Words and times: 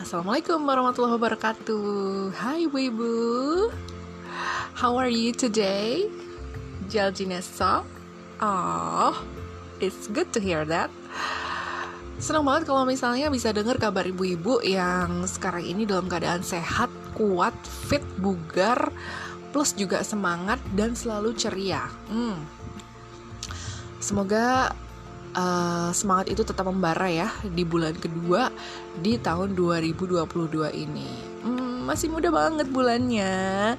Assalamualaikum 0.00 0.64
warahmatullahi 0.64 1.20
wabarakatuh. 1.20 2.32
Hai 2.40 2.64
Bu 2.72 2.88
Ibu. 2.88 3.14
How 4.80 4.96
are 4.96 5.12
you 5.12 5.28
today? 5.36 6.08
Jaljinesa. 6.88 7.84
Oh, 8.40 9.12
it's 9.76 10.08
good 10.08 10.32
to 10.32 10.40
hear 10.40 10.64
that. 10.64 10.88
Senang 12.16 12.48
banget 12.48 12.64
kalau 12.64 12.88
misalnya 12.88 13.28
bisa 13.28 13.52
dengar 13.52 13.76
kabar 13.76 14.08
ibu-ibu 14.08 14.64
yang 14.64 15.28
sekarang 15.28 15.68
ini 15.68 15.84
dalam 15.84 16.08
keadaan 16.08 16.40
sehat, 16.40 16.88
kuat, 17.12 17.52
fit, 17.64 18.00
bugar, 18.24 18.88
plus 19.52 19.76
juga 19.76 20.00
semangat 20.00 20.56
dan 20.72 20.96
selalu 20.96 21.36
ceria. 21.36 21.92
Hmm. 22.08 22.40
Semoga 24.00 24.72
uh, 25.34 25.90
semangat 25.90 26.30
itu 26.32 26.42
tetap 26.46 26.66
membara 26.66 27.10
ya 27.10 27.28
di 27.44 27.66
bulan 27.66 27.94
kedua 27.94 28.48
di 28.98 29.18
tahun 29.18 29.52
2022 29.58 30.24
ini. 30.72 31.10
Hmm, 31.44 31.84
masih 31.84 32.08
muda 32.08 32.32
banget 32.32 32.70
bulannya 32.70 33.76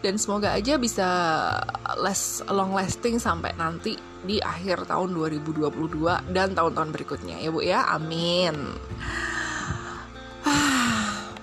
dan 0.00 0.14
semoga 0.16 0.56
aja 0.56 0.80
bisa 0.80 1.08
less 2.00 2.40
long 2.48 2.72
lasting 2.72 3.20
sampai 3.20 3.52
nanti 3.54 3.98
di 4.22 4.38
akhir 4.38 4.86
tahun 4.86 5.12
2022 5.14 5.70
dan 6.30 6.54
tahun-tahun 6.54 6.90
berikutnya 6.94 7.36
ya 7.42 7.50
Bu 7.50 7.60
ya. 7.60 7.84
Amin. 7.90 8.54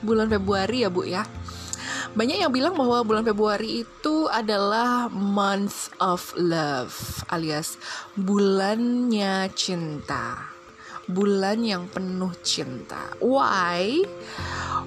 bulan 0.07 0.31
Februari 0.31 0.87
ya 0.87 0.89
Bu 0.89 1.03
ya. 1.05 1.23
Banyak 2.09 2.41
yang 2.41 2.49
bilang 2.49 2.73
bahwa 2.73 3.05
bulan 3.05 3.21
Februari 3.21 3.85
itu 3.85 4.25
adalah 4.33 5.13
month 5.13 5.93
of 6.01 6.33
love 6.41 7.21
alias 7.29 7.77
bulannya 8.17 9.45
cinta. 9.53 10.49
Bulan 11.09 11.65
yang 11.65 11.89
penuh 11.89 12.33
cinta. 12.45 13.17
Why? 13.17 14.05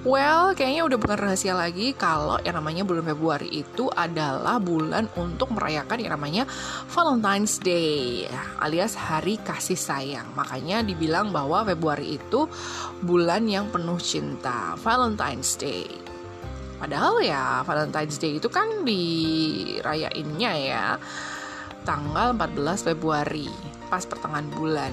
Well, 0.03 0.55
kayaknya 0.55 0.83
udah 0.87 0.99
bukan 0.99 1.19
rahasia 1.19 1.55
lagi 1.55 1.95
kalau 1.95 2.39
yang 2.43 2.59
namanya 2.59 2.83
bulan 2.83 3.07
Februari 3.07 3.51
itu 3.51 3.87
adalah 3.91 4.59
bulan 4.59 5.07
untuk 5.15 5.55
merayakan 5.55 6.03
yang 6.03 6.15
namanya 6.15 6.43
Valentine's 6.91 7.59
Day 7.63 8.27
alias 8.59 8.99
Hari 8.99 9.39
Kasih 9.43 9.79
Sayang. 9.79 10.27
Makanya 10.35 10.83
dibilang 10.83 11.31
bahwa 11.31 11.63
Februari 11.67 12.19
itu 12.19 12.51
bulan 13.03 13.47
yang 13.47 13.71
penuh 13.71 13.99
cinta, 14.03 14.75
Valentine's 14.83 15.55
Day. 15.55 16.12
Padahal 16.83 17.23
ya 17.23 17.63
Valentine's 17.63 18.19
Day 18.19 18.43
itu 18.43 18.51
kan 18.51 18.83
dirayainnya 18.83 20.53
ya 20.59 20.85
tanggal 21.87 22.35
14 22.35 22.91
Februari 22.91 23.47
pas 23.87 24.03
pertengahan 24.03 24.51
bulan. 24.51 24.91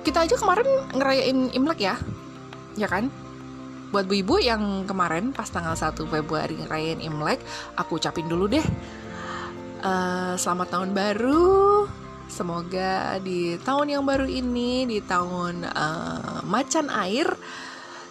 Kita 0.00 0.24
aja 0.24 0.40
kemarin 0.40 0.64
ngerayain 0.96 1.52
Imlek 1.52 1.84
ya, 1.84 2.00
ya 2.80 2.88
kan? 2.88 3.12
Buat 3.92 4.08
bu 4.08 4.16
ibu 4.16 4.40
yang 4.40 4.88
kemarin 4.88 5.36
pas 5.36 5.52
tanggal 5.52 5.76
1 5.76 6.00
Februari 6.08 6.56
ngerayain 6.56 7.04
Imlek, 7.04 7.44
aku 7.76 8.00
ucapin 8.00 8.24
dulu 8.24 8.48
deh. 8.48 8.64
Uh, 9.84 10.32
selamat 10.40 10.72
tahun 10.72 10.90
baru. 10.96 11.84
Semoga 12.30 13.20
di 13.20 13.60
tahun 13.60 14.00
yang 14.00 14.04
baru 14.08 14.24
ini, 14.24 14.88
di 14.88 15.04
tahun 15.04 15.66
uh, 15.66 16.40
macan 16.46 16.88
air, 16.88 17.26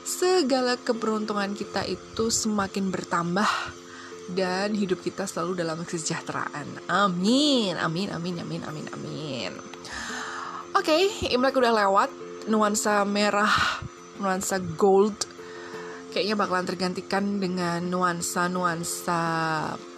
segala 0.10 0.74
keberuntungan 0.82 1.54
kita 1.54 1.86
itu 1.86 2.34
semakin 2.34 2.90
bertambah 2.90 3.50
dan 4.34 4.74
hidup 4.74 5.06
kita 5.06 5.30
selalu 5.30 5.62
dalam 5.62 5.86
kesejahteraan. 5.86 6.90
Amin, 6.90 7.78
amin, 7.78 8.10
amin, 8.10 8.36
amin, 8.42 8.62
amin, 8.66 8.86
amin. 8.90 9.52
Oke, 10.74 10.90
okay, 10.90 11.04
Imlek 11.30 11.58
udah 11.58 11.74
lewat, 11.86 12.10
nuansa 12.50 13.06
merah 13.06 13.54
nuansa 14.20 14.60
gold 14.76 15.16
kayaknya 16.12 16.36
bakalan 16.36 16.68
tergantikan 16.68 17.40
dengan 17.40 17.86
nuansa-nuansa 17.86 19.22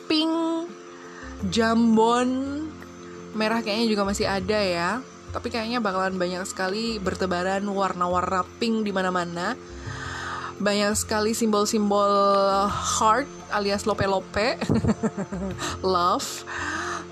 pink, 0.05 0.67
jambon, 1.47 2.29
merah 3.33 3.63
kayaknya 3.63 3.87
juga 3.87 4.03
masih 4.03 4.27
ada 4.27 4.59
ya. 4.59 4.91
Tapi 5.31 5.47
kayaknya 5.47 5.79
bakalan 5.79 6.19
banyak 6.19 6.43
sekali 6.43 6.99
bertebaran 6.99 7.63
warna-warna 7.63 8.43
pink 8.59 8.83
di 8.83 8.91
mana-mana. 8.91 9.55
Banyak 10.59 10.97
sekali 10.97 11.31
simbol-simbol 11.31 12.11
heart 12.67 13.29
alias 13.53 13.85
lope-lope, 13.87 14.57
love. 15.85 16.43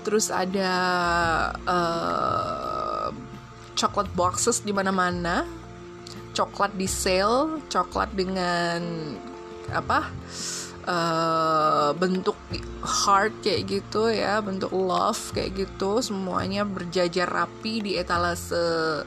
Terus 0.04 0.32
ada 0.32 0.72
uh, 1.68 3.08
chocolate 3.76 4.12
boxes 4.16 4.64
di 4.64 4.72
mana-mana 4.72 5.60
coklat 6.34 6.72
di 6.78 6.88
sale, 6.88 7.60
coklat 7.68 8.10
dengan 8.14 8.80
apa 9.70 10.08
uh, 10.86 11.90
bentuk 11.94 12.36
heart 12.82 13.34
kayak 13.44 13.68
gitu 13.68 14.10
ya, 14.10 14.40
bentuk 14.40 14.70
love 14.72 15.20
kayak 15.36 15.66
gitu, 15.66 16.00
semuanya 16.00 16.64
berjajar 16.64 17.28
rapi 17.28 17.84
di 17.84 17.92
etalase 17.98 19.04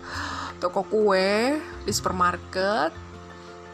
toko 0.61 0.85
kue 0.87 1.59
di 1.83 1.91
supermarket. 1.91 2.93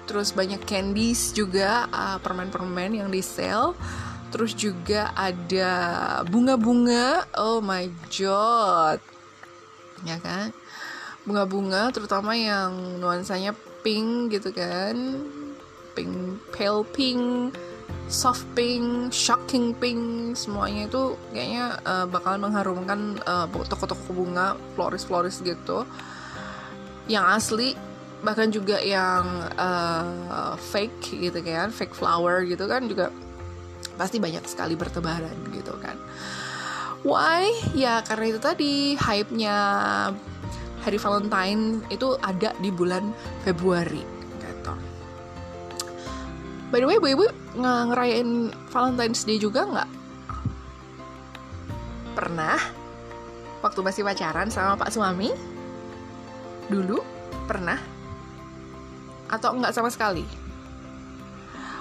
Terus 0.10 0.34
banyak 0.34 0.66
candies 0.66 1.30
juga, 1.38 1.86
uh, 1.94 2.18
permen-permen 2.18 3.06
yang 3.06 3.14
di 3.14 3.22
sale. 3.22 3.78
Terus 4.34 4.58
juga 4.58 5.14
ada 5.14 5.70
bunga-bunga. 6.26 7.30
Oh 7.38 7.62
my 7.62 7.86
god. 8.10 8.98
Ya 10.02 10.18
kan? 10.18 10.50
bunga-bunga 11.30 11.94
terutama 11.94 12.34
yang 12.34 12.98
nuansanya 12.98 13.54
pink 13.86 14.34
gitu 14.34 14.50
kan 14.50 15.22
pink 15.94 16.42
pale 16.50 16.82
pink 16.90 17.54
soft 18.10 18.42
pink 18.58 19.14
shocking 19.14 19.78
pink 19.78 20.34
semuanya 20.34 20.90
itu 20.90 21.14
kayaknya 21.30 21.78
uh, 21.86 22.10
bakalan 22.10 22.50
mengharumkan 22.50 23.00
uh, 23.30 23.46
toko-toko 23.46 24.10
bunga 24.10 24.58
floris-floris 24.74 25.46
gitu 25.46 25.86
yang 27.06 27.30
asli 27.30 27.78
bahkan 28.20 28.52
juga 28.52 28.80
yang 28.84 29.24
uh, 29.56 30.56
fake 30.60 31.16
gitu 31.16 31.40
kan 31.40 31.72
fake 31.72 31.96
flower 31.96 32.44
gitu 32.44 32.68
kan 32.68 32.84
juga 32.86 33.14
pasti 33.96 34.20
banyak 34.20 34.44
sekali 34.44 34.76
bertebaran 34.76 35.36
gitu 35.56 35.72
kan 35.80 35.96
why 37.08 37.48
ya 37.72 38.04
karena 38.04 38.26
itu 38.36 38.40
tadi 38.44 38.74
hype-nya 39.00 39.58
hari 40.84 40.98
Valentine 41.00 41.84
itu 41.92 42.16
ada 42.24 42.56
di 42.60 42.72
bulan 42.72 43.12
Februari 43.44 44.04
gitu. 44.40 44.74
By 46.72 46.80
the 46.80 46.88
way, 46.88 46.98
bu 47.02 47.08
ibu 47.14 47.26
ngerayain 47.60 48.54
Valentine's 48.72 49.26
Day 49.28 49.42
juga 49.42 49.66
nggak? 49.68 49.90
Pernah? 52.16 52.60
Waktu 53.60 53.80
masih 53.84 54.08
pacaran 54.08 54.48
sama 54.48 54.80
pak 54.80 54.94
suami? 54.94 55.36
Dulu? 56.72 57.04
Pernah? 57.50 57.99
Atau 59.30 59.56
nggak 59.56 59.72
sama 59.72 59.94
sekali? 59.94 60.26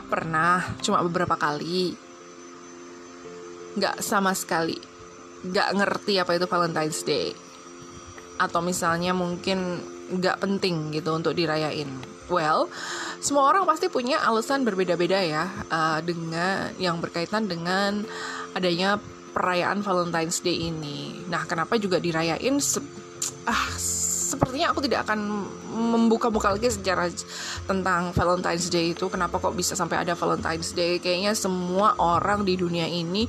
Pernah, 0.08 0.78
cuma 0.84 1.00
beberapa 1.04 1.36
kali. 1.36 1.96
Nggak 3.76 4.00
sama 4.04 4.32
sekali. 4.36 4.76
Nggak 5.44 5.68
ngerti 5.74 6.14
apa 6.20 6.36
itu 6.36 6.46
Valentine's 6.46 7.02
Day 7.04 7.48
atau 8.38 8.62
misalnya 8.62 9.10
mungkin 9.12 9.82
nggak 10.08 10.40
penting 10.40 10.94
gitu 10.94 11.12
untuk 11.12 11.34
dirayain. 11.34 11.90
Well, 12.30 12.70
semua 13.18 13.50
orang 13.50 13.66
pasti 13.66 13.90
punya 13.90 14.22
alasan 14.22 14.62
berbeda-beda 14.62 15.20
ya 15.20 15.44
uh, 15.68 15.98
dengan 16.00 16.72
yang 16.78 17.02
berkaitan 17.02 17.50
dengan 17.50 18.06
adanya 18.54 18.96
perayaan 19.34 19.84
Valentine's 19.84 20.40
Day 20.40 20.70
ini. 20.70 21.26
Nah, 21.28 21.44
kenapa 21.44 21.76
juga 21.76 22.00
dirayain? 22.00 22.56
Ah, 23.44 23.68
sepertinya 24.28 24.76
aku 24.76 24.84
tidak 24.84 25.08
akan 25.08 25.48
membuka-buka 25.72 26.52
lagi 26.52 26.68
sejarah 26.68 27.08
tentang 27.64 28.12
Valentine's 28.12 28.68
Day 28.68 28.92
itu. 28.92 29.08
Kenapa 29.08 29.40
kok 29.40 29.56
bisa 29.56 29.72
sampai 29.72 30.04
ada 30.04 30.12
Valentine's 30.12 30.76
Day? 30.76 31.00
Kayaknya 31.00 31.32
semua 31.32 31.96
orang 31.96 32.44
di 32.44 32.60
dunia 32.60 32.84
ini 32.84 33.24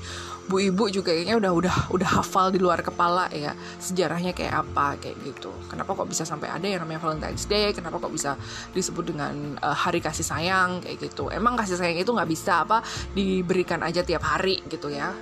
bu 0.50 0.58
ibu 0.66 0.90
juga 0.90 1.14
kayaknya 1.14 1.38
udah 1.38 1.52
udah 1.54 1.76
udah 1.94 2.10
hafal 2.10 2.50
di 2.50 2.58
luar 2.58 2.82
kepala 2.82 3.30
ya 3.30 3.54
sejarahnya 3.78 4.34
kayak 4.34 4.66
apa 4.66 4.98
kayak 4.98 5.22
gitu. 5.22 5.54
Kenapa 5.70 5.94
kok 5.94 6.10
bisa 6.10 6.26
sampai 6.26 6.50
ada 6.50 6.66
yang 6.66 6.82
namanya 6.82 7.06
Valentine's 7.06 7.46
Day? 7.46 7.70
Kenapa 7.70 8.02
kok 8.02 8.10
bisa 8.10 8.34
disebut 8.74 9.14
dengan 9.14 9.56
uh, 9.62 9.78
hari 9.78 10.02
kasih 10.02 10.26
sayang 10.26 10.82
kayak 10.82 11.06
gitu. 11.06 11.30
Emang 11.30 11.54
kasih 11.54 11.78
sayang 11.78 12.02
itu 12.02 12.10
nggak 12.10 12.28
bisa 12.28 12.66
apa 12.66 12.82
diberikan 13.14 13.86
aja 13.86 14.02
tiap 14.02 14.26
hari 14.26 14.66
gitu 14.66 14.90
ya? 14.90 15.14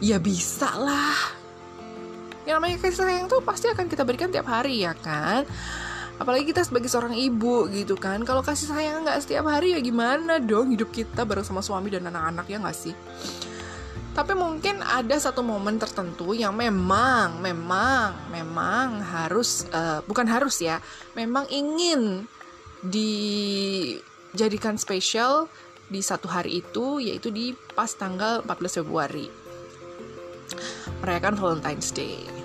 Ya 0.00 0.16
bisa 0.16 0.72
lah 0.72 1.35
yang 2.46 2.62
namanya 2.62 2.78
kasih 2.78 3.02
sayang 3.02 3.26
tuh 3.26 3.42
pasti 3.42 3.66
akan 3.66 3.90
kita 3.90 4.06
berikan 4.06 4.30
tiap 4.30 4.46
hari 4.46 4.86
ya 4.86 4.94
kan? 4.94 5.42
Apalagi 6.16 6.48
kita 6.48 6.64
sebagai 6.64 6.88
seorang 6.88 7.12
ibu 7.12 7.68
gitu 7.68 7.98
kan? 7.98 8.24
Kalau 8.24 8.40
kasih 8.40 8.70
sayang 8.70 9.04
nggak 9.04 9.20
setiap 9.20 9.44
hari 9.50 9.76
ya 9.76 9.80
gimana 9.82 10.40
dong 10.40 10.72
hidup 10.72 10.94
kita 10.94 11.26
bareng 11.26 11.44
sama 11.44 11.60
suami 11.60 11.92
dan 11.92 12.08
anak-anak 12.08 12.46
ya 12.48 12.56
nggak 12.62 12.78
sih? 12.78 12.94
Tapi 14.16 14.32
mungkin 14.32 14.80
ada 14.80 15.12
satu 15.20 15.44
momen 15.44 15.76
tertentu 15.76 16.32
yang 16.32 16.56
memang 16.56 17.36
memang 17.44 18.16
memang 18.32 19.04
harus 19.04 19.68
uh, 19.76 20.00
bukan 20.08 20.24
harus 20.24 20.64
ya 20.64 20.80
memang 21.12 21.44
ingin 21.52 22.24
dijadikan 22.80 24.80
spesial 24.80 25.52
di 25.92 26.00
satu 26.00 26.32
hari 26.32 26.64
itu 26.64 26.96
yaitu 26.96 27.28
di 27.28 27.52
pas 27.76 27.92
tanggal 27.92 28.40
14 28.48 28.80
Februari. 28.80 29.28
Merayakan 31.04 31.36
Valentine's 31.36 31.92
Day 31.92 32.35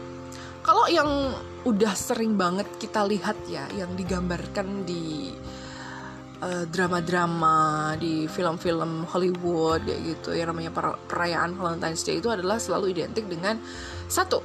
kalau 0.72 0.88
yang 0.88 1.36
udah 1.68 1.92
sering 1.92 2.40
banget 2.40 2.64
kita 2.80 3.04
lihat 3.04 3.36
ya 3.52 3.68
yang 3.76 3.92
digambarkan 3.92 4.88
di 4.88 5.36
eh, 6.40 6.64
drama-drama 6.72 7.92
di 8.00 8.24
film-film 8.32 9.04
Hollywood 9.04 9.84
kayak 9.84 10.16
gitu 10.16 10.32
yang 10.32 10.56
namanya 10.56 10.72
perayaan 11.12 11.60
Valentine's 11.60 12.08
Day 12.08 12.24
itu 12.24 12.32
adalah 12.32 12.56
selalu 12.56 12.96
identik 12.96 13.28
dengan 13.28 13.60
satu 14.08 14.40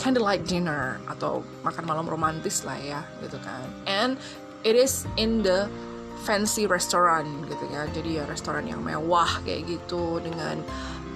candlelight 0.00 0.48
dinner 0.48 0.96
atau 1.12 1.44
makan 1.60 1.84
malam 1.84 2.08
romantis 2.08 2.64
lah 2.64 2.80
ya 2.80 3.04
gitu 3.20 3.36
kan. 3.44 3.68
And 3.84 4.16
it 4.64 4.80
is 4.80 5.04
in 5.20 5.44
the 5.44 5.68
fancy 6.24 6.64
restaurant 6.64 7.28
gitu 7.52 7.68
ya 7.68 7.84
jadi 7.92 8.24
ya 8.24 8.24
restoran 8.24 8.64
yang 8.64 8.80
mewah 8.80 9.44
kayak 9.44 9.68
gitu 9.68 10.24
dengan 10.24 10.64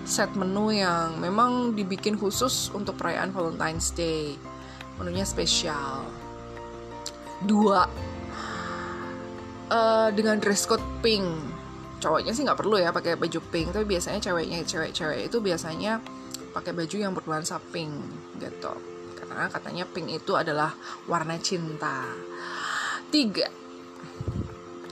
set 0.04 0.30
menu 0.36 0.68
yang 0.70 1.16
memang 1.18 1.72
dibikin 1.72 2.20
khusus 2.20 2.68
untuk 2.76 3.00
perayaan 3.00 3.32
Valentine's 3.32 3.90
Day. 3.92 4.36
Menunya 5.00 5.24
spesial. 5.24 6.04
Dua. 7.44 7.88
Uh, 9.72 10.08
dengan 10.12 10.38
dress 10.38 10.68
code 10.68 10.84
pink. 11.00 11.24
Cowoknya 11.98 12.36
sih 12.36 12.44
nggak 12.44 12.60
perlu 12.60 12.76
ya 12.76 12.92
pakai 12.92 13.16
baju 13.16 13.40
pink 13.48 13.72
tapi 13.72 13.88
biasanya 13.88 14.20
ceweknya 14.20 14.60
cewek-cewek 14.68 15.32
itu 15.32 15.40
biasanya 15.40 16.04
pakai 16.52 16.76
baju 16.76 16.96
yang 17.00 17.16
bernuansa 17.16 17.56
pink 17.72 17.90
gitu. 18.38 18.76
Karena 19.16 19.50
katanya 19.50 19.88
pink 19.88 20.14
itu 20.14 20.36
adalah 20.36 20.76
warna 21.10 21.40
cinta. 21.40 22.06
Tiga. 23.08 23.48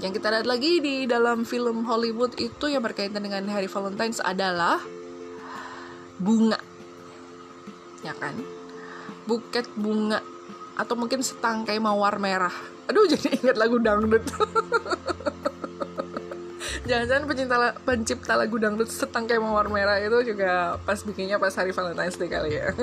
Yang 0.02 0.18
kita 0.18 0.34
lihat 0.34 0.48
lagi 0.50 0.82
di 0.82 1.06
dalam 1.06 1.46
film 1.46 1.86
Hollywood 1.86 2.34
itu 2.42 2.66
yang 2.66 2.82
berkaitan 2.82 3.22
dengan 3.22 3.46
Hari 3.46 3.70
Valentine's 3.70 4.18
adalah 4.18 4.82
bunga. 6.22 6.58
Ya 8.06 8.14
kan? 8.14 8.38
Buket 9.26 9.66
bunga. 9.74 10.22
Atau 10.78 10.94
mungkin 10.94 11.20
setangkai 11.20 11.82
mawar 11.82 12.22
merah. 12.22 12.54
Aduh 12.86 13.06
jadi 13.12 13.42
ingat 13.42 13.58
lagu 13.58 13.82
dangdut. 13.82 14.22
Jangan-jangan 16.82 17.24
pencipta 17.30 17.56
pencipta 17.86 18.32
lagu 18.34 18.58
dangdut 18.58 18.90
setangkai 18.90 19.38
mawar 19.38 19.70
merah 19.70 20.02
itu 20.02 20.34
juga 20.34 20.82
pas 20.82 20.98
bikinnya 20.98 21.38
pas 21.38 21.54
hari 21.54 21.70
Valentine's 21.70 22.19
Day 22.19 22.26
kali 22.26 22.58
ya. 22.58 22.74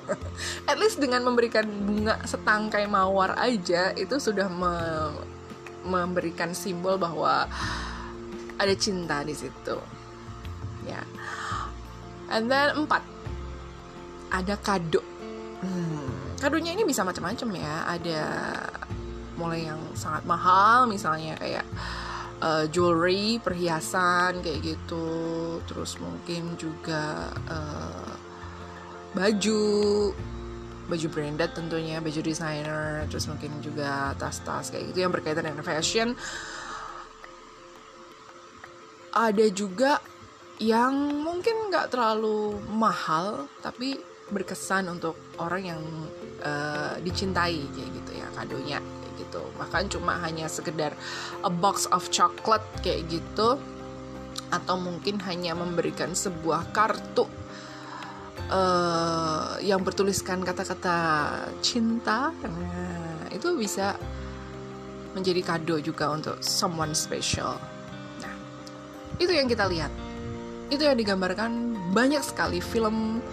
At 0.70 0.76
least 0.76 1.00
dengan 1.00 1.24
memberikan 1.24 1.64
bunga 1.64 2.20
setangkai 2.28 2.84
mawar 2.84 3.40
aja 3.40 3.96
itu 3.96 4.20
sudah 4.20 4.52
me 4.52 4.74
memberikan 5.80 6.52
simbol 6.52 7.00
bahwa 7.00 7.48
ada 8.60 8.74
cinta 8.76 9.24
di 9.24 9.32
situ. 9.32 9.80
Ya 10.84 11.00
and 12.32 12.48
then 12.48 12.74
empat. 12.76 13.02
Ada 14.28 14.60
kado. 14.60 15.00
Hmm, 15.64 16.36
kadonya 16.38 16.76
ini 16.76 16.84
bisa 16.84 17.02
macam-macam 17.02 17.48
ya. 17.56 17.74
Ada 17.88 18.20
mulai 19.38 19.70
yang 19.70 19.80
sangat 19.94 20.26
mahal 20.26 20.90
misalnya 20.90 21.38
kayak 21.38 21.66
uh, 22.42 22.64
jewelry 22.68 23.40
perhiasan 23.40 24.44
kayak 24.44 24.60
gitu. 24.76 25.08
Terus 25.64 25.96
mungkin 25.98 26.54
juga 26.60 27.32
uh, 27.48 28.12
baju 29.16 29.62
baju 30.88 31.06
branded 31.12 31.52
tentunya 31.52 32.00
baju 32.00 32.20
designer 32.24 33.04
terus 33.12 33.28
mungkin 33.28 33.60
juga 33.60 34.16
tas-tas 34.16 34.72
kayak 34.72 34.92
gitu 34.92 35.04
yang 35.04 35.12
berkaitan 35.12 35.44
dengan 35.44 35.64
fashion. 35.64 36.16
Ada 39.12 39.48
juga 39.52 40.00
yang 40.58 41.22
mungkin 41.22 41.70
nggak 41.70 41.94
terlalu 41.94 42.58
mahal 42.74 43.46
tapi 43.62 43.98
berkesan 44.28 44.90
untuk 44.90 45.16
orang 45.40 45.62
yang 45.64 45.82
uh, 46.44 46.98
dicintai 47.00 47.62
kayak 47.72 47.90
gitu 48.02 48.10
ya 48.18 48.28
kadonya 48.36 48.78
gitu. 49.16 49.42
Bahkan 49.58 49.90
cuma 49.90 50.18
hanya 50.22 50.46
sekedar 50.46 50.94
a 51.42 51.50
box 51.50 51.86
of 51.90 52.06
chocolate 52.12 52.64
kayak 52.82 53.06
gitu. 53.08 53.58
Atau 54.48 54.80
mungkin 54.80 55.20
hanya 55.28 55.52
memberikan 55.52 56.16
sebuah 56.16 56.72
kartu 56.72 57.28
uh, 58.48 59.60
yang 59.60 59.84
bertuliskan 59.84 60.40
kata-kata 60.40 60.96
cinta. 61.60 62.32
Nah, 62.32 63.28
itu 63.28 63.54
bisa 63.56 63.92
menjadi 65.12 65.40
kado 65.42 65.76
juga 65.80 66.12
untuk 66.12 66.36
someone 66.40 66.92
special. 66.92 67.58
Nah 68.22 68.34
itu 69.18 69.32
yang 69.34 69.50
kita 69.50 69.66
lihat 69.66 69.90
itu 70.68 70.82
yang 70.84 70.96
digambarkan 70.96 71.76
banyak 71.92 72.20
sekali 72.20 72.60
film 72.60 73.24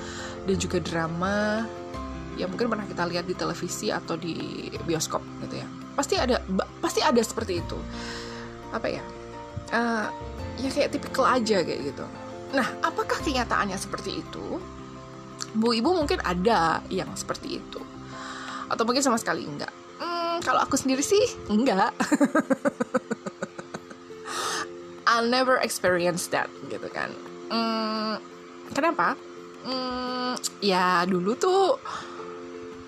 dan 0.48 0.56
juga 0.56 0.80
drama 0.80 1.68
yang 2.36 2.52
mungkin 2.52 2.68
pernah 2.68 2.88
kita 2.88 3.08
lihat 3.08 3.26
di 3.28 3.36
televisi 3.36 3.92
atau 3.92 4.20
di 4.20 4.68
bioskop 4.84 5.24
gitu 5.48 5.56
ya. 5.60 5.68
Pasti 5.96 6.16
ada 6.20 6.40
pasti 6.84 7.00
ada 7.00 7.20
seperti 7.24 7.64
itu. 7.64 7.78
Apa 8.76 8.88
ya? 8.92 9.04
Uh, 9.72 10.08
ya 10.60 10.70
kayak 10.72 10.96
tipikal 10.96 11.28
aja 11.28 11.64
kayak 11.64 11.96
gitu. 11.96 12.06
Nah 12.52 12.68
apakah 12.84 13.20
kenyataannya 13.24 13.80
seperti 13.80 14.20
itu? 14.20 14.60
Bu 15.56 15.72
ibu 15.72 15.96
mungkin 15.96 16.20
ada 16.24 16.84
yang 16.92 17.12
seperti 17.16 17.60
itu. 17.64 17.80
Atau 18.68 18.84
mungkin 18.84 19.04
sama 19.04 19.16
sekali 19.16 19.48
enggak? 19.48 19.72
Hmm, 20.00 20.44
kalau 20.44 20.60
aku 20.60 20.76
sendiri 20.76 21.04
sih 21.04 21.24
enggak. 21.48 21.96
I'll 25.08 25.30
never 25.30 25.56
experience 25.62 26.28
that 26.36 26.50
gitu 26.68 26.92
kan 26.92 27.14
hmm, 27.50 28.14
kenapa? 28.74 29.18
Hmm, 29.66 30.38
ya 30.62 31.02
dulu 31.10 31.34
tuh 31.34 31.80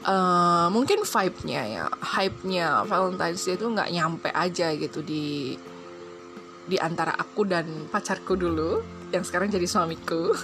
uh, 0.05 0.67
mungkin 0.69 1.01
vibe-nya 1.01 1.61
ya 1.65 1.85
hype-nya 1.89 2.85
Valentine's 2.85 3.43
Day 3.43 3.57
itu 3.57 3.65
nggak 3.65 3.89
nyampe 3.89 4.29
aja 4.29 4.73
gitu 4.77 5.01
di 5.01 5.57
di 6.67 6.77
antara 6.77 7.15
aku 7.15 7.47
dan 7.47 7.87
pacarku 7.87 8.35
dulu 8.35 8.83
yang 9.09 9.23
sekarang 9.23 9.47
jadi 9.47 9.67
suamiku. 9.67 10.31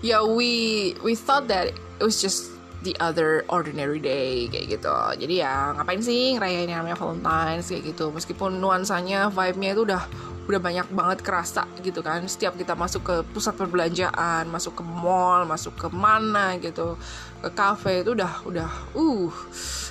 Ya 0.00 0.16
yeah, 0.16 0.22
we 0.24 0.96
we 1.04 1.12
thought 1.12 1.44
that 1.52 1.76
it 1.76 2.00
was 2.00 2.24
just 2.24 2.56
the 2.80 2.96
other 3.04 3.44
ordinary 3.52 4.00
day 4.00 4.48
kayak 4.48 4.80
gitu. 4.80 4.96
Jadi 5.20 5.44
ya 5.44 5.76
ngapain 5.76 6.00
sih 6.00 6.40
ngerayain 6.40 6.72
yang 6.72 6.80
namanya 6.80 6.96
Valentine's 6.96 7.68
kayak 7.68 7.92
gitu. 7.92 8.08
Meskipun 8.08 8.56
nuansanya 8.56 9.28
vibe-nya 9.28 9.76
itu 9.76 9.84
udah 9.84 10.02
udah 10.50 10.60
banyak 10.60 10.86
banget 10.90 11.18
kerasa 11.22 11.64
gitu 11.80 12.02
kan. 12.02 12.26
Setiap 12.26 12.58
kita 12.58 12.74
masuk 12.74 13.02
ke 13.06 13.14
pusat 13.30 13.54
perbelanjaan 13.54 14.50
masuk 14.50 14.82
ke 14.82 14.84
mall 14.84 15.46
masuk 15.46 15.74
ke 15.78 15.88
mana 15.94 16.58
gitu 16.58 16.98
ke 17.40 17.48
cafe 17.54 18.04
itu 18.04 18.12
udah 18.12 18.44
udah 18.44 18.70
uh 18.98 19.32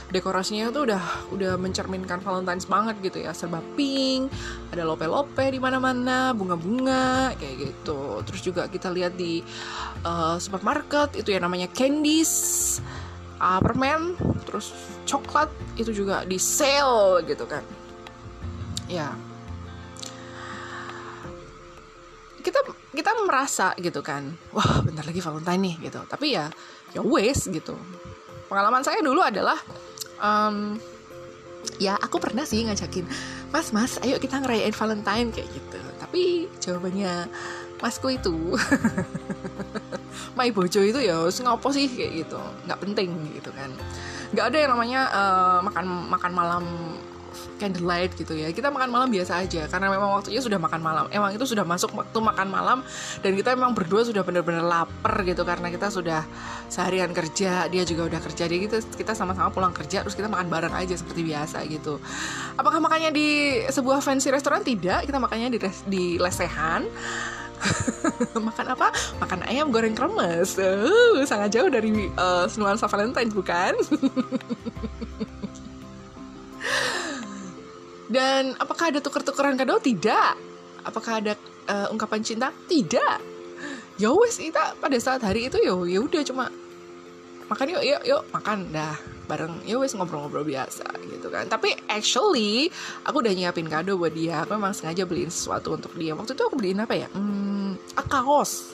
dekorasinya 0.09 0.73
tuh 0.73 0.89
udah 0.89 1.03
udah 1.33 1.53
mencerminkan 1.57 2.19
Valentine's 2.19 2.67
banget 2.67 2.99
gitu 2.99 3.23
ya. 3.23 3.31
Serba 3.31 3.63
pink 3.77 4.27
ada 4.73 4.83
lope-lope 4.85 5.45
di 5.49 5.57
mana-mana 5.61 6.35
bunga-bunga 6.35 7.33
kayak 7.37 7.55
gitu. 7.71 8.21
Terus 8.25 8.41
juga 8.43 8.67
kita 8.67 8.91
lihat 8.91 9.15
di 9.15 9.41
uh, 10.03 10.35
supermarket 10.41 11.15
itu 11.15 11.31
yang 11.31 11.45
namanya 11.45 11.71
candies 11.71 12.77
uh, 13.39 13.61
permen 13.63 14.17
terus 14.45 14.73
coklat 15.05 15.49
itu 15.77 15.93
juga 15.93 16.25
di 16.25 16.41
sale 16.41 17.23
gitu 17.25 17.45
kan. 17.47 17.63
Ya. 18.89 19.13
kita 19.13 19.28
kita 22.99 23.15
merasa 23.23 23.71
gitu 23.79 24.03
kan 24.03 24.27
wah 24.51 24.83
bentar 24.83 25.07
lagi 25.07 25.23
Valentine 25.23 25.61
nih 25.63 25.75
gitu. 25.87 26.03
Tapi 26.03 26.35
ya 26.35 26.51
ya 26.91 26.99
wes 26.99 27.47
gitu. 27.47 27.79
Pengalaman 28.51 28.83
saya 28.83 28.99
dulu 28.99 29.23
adalah 29.23 29.55
um, 30.19 30.75
ya 31.79 31.95
aku 31.95 32.19
pernah 32.19 32.43
sih 32.43 32.67
ngajakin 32.67 33.07
mas 33.55 33.71
mas 33.71 33.95
ayo 34.03 34.19
kita 34.19 34.43
ngerayain 34.43 34.75
Valentine 34.75 35.31
kayak 35.31 35.47
gitu. 35.47 35.79
Tapi 35.95 36.51
jawabannya 36.59 37.31
masku 37.79 38.11
itu 38.11 38.35
my 40.37 40.51
bojo 40.51 40.83
itu 40.83 40.99
ya 40.99 41.23
ngopo 41.23 41.71
sih 41.71 41.87
kayak 41.87 42.27
gitu. 42.27 42.39
Nggak 42.67 42.79
penting 42.83 43.09
gitu 43.31 43.55
kan. 43.55 43.71
Nggak 44.35 44.45
ada 44.51 44.57
yang 44.59 44.71
namanya 44.75 45.01
uh, 45.07 45.59
makan 45.63 45.85
makan 46.11 46.31
malam 46.35 46.63
candlelight 47.59 48.15
gitu 48.15 48.33
ya 48.33 48.49
kita 48.55 48.71
makan 48.71 48.89
malam 48.89 49.09
biasa 49.11 49.43
aja 49.43 49.67
karena 49.67 49.91
memang 49.91 50.15
waktunya 50.15 50.39
sudah 50.39 50.57
makan 50.57 50.79
malam 50.79 51.05
emang 51.11 51.35
itu 51.35 51.43
sudah 51.43 51.67
masuk 51.67 51.91
waktu 51.93 52.17
makan 52.17 52.47
malam 52.47 52.79
dan 53.19 53.35
kita 53.35 53.53
memang 53.53 53.75
berdua 53.75 54.07
sudah 54.07 54.23
benar-benar 54.23 54.63
lapar 54.63 55.25
gitu 55.27 55.43
karena 55.43 55.67
kita 55.67 55.91
sudah 55.91 56.23
seharian 56.71 57.11
kerja 57.11 57.67
dia 57.67 57.83
juga 57.83 58.07
udah 58.07 58.19
kerja 58.23 58.47
jadi 58.47 58.63
kita 58.65 58.77
kita 58.95 59.11
sama-sama 59.13 59.51
pulang 59.51 59.75
kerja 59.75 60.01
terus 60.01 60.15
kita 60.15 60.31
makan 60.31 60.47
bareng 60.47 60.73
aja 60.73 60.95
seperti 60.95 61.21
biasa 61.27 61.67
gitu 61.67 61.99
apakah 62.55 62.79
makannya 62.79 63.11
di 63.11 63.27
sebuah 63.67 63.99
fancy 63.99 64.31
restoran 64.31 64.63
tidak 64.63 65.03
kita 65.03 65.19
makannya 65.19 65.51
di 65.51 65.59
di 65.89 66.03
lesehan 66.15 66.87
makan 68.47 68.65
apa? 68.71 68.87
Makan 69.19 69.43
ayam 69.47 69.67
goreng 69.71 69.95
kremes. 69.95 70.55
Uh, 70.55 71.19
sangat 71.27 71.59
jauh 71.59 71.67
dari 71.67 71.91
uh, 72.15 72.47
nuansa 72.55 72.87
Valentine 72.87 73.31
bukan? 73.31 73.75
Dan 78.09 78.57
apakah 78.57 78.89
ada 78.89 78.99
tuker-tukeran 78.99 79.53
kado? 79.53 79.77
Tidak. 79.77 80.33
Apakah 80.81 81.21
ada 81.21 81.37
uh, 81.69 81.93
ungkapan 81.93 82.25
cinta? 82.25 82.49
Tidak. 82.49 83.17
Ya 84.01 84.09
wes 84.09 84.41
kita 84.41 84.73
pada 84.81 84.97
saat 84.97 85.21
hari 85.21 85.51
itu 85.51 85.59
yo 85.59 85.83
ya 85.83 85.99
udah 85.99 86.23
cuma 86.23 86.47
makan 87.51 87.75
yuk 87.75 87.83
yuk 87.83 88.01
yuk 88.07 88.23
makan 88.33 88.73
dah 88.73 88.97
bareng. 89.29 89.61
Ya 89.61 89.77
wes 89.77 89.93
ngobrol-ngobrol 89.93 90.41
biasa 90.41 90.89
gitu 91.05 91.29
kan. 91.29 91.45
Tapi 91.45 91.77
actually 91.85 92.73
aku 93.05 93.21
udah 93.21 93.33
nyiapin 93.37 93.69
kado 93.69 93.93
buat 94.01 94.15
dia. 94.17 94.41
Aku 94.41 94.57
memang 94.57 94.73
sengaja 94.73 95.05
beliin 95.05 95.29
sesuatu 95.29 95.77
untuk 95.77 95.93
dia. 95.93 96.17
Waktu 96.17 96.33
itu 96.33 96.43
aku 96.49 96.57
beliin 96.57 96.81
apa 96.81 96.97
ya? 96.97 97.07
Hmm, 97.13 97.77
a 97.93 98.01
kaos. 98.01 98.73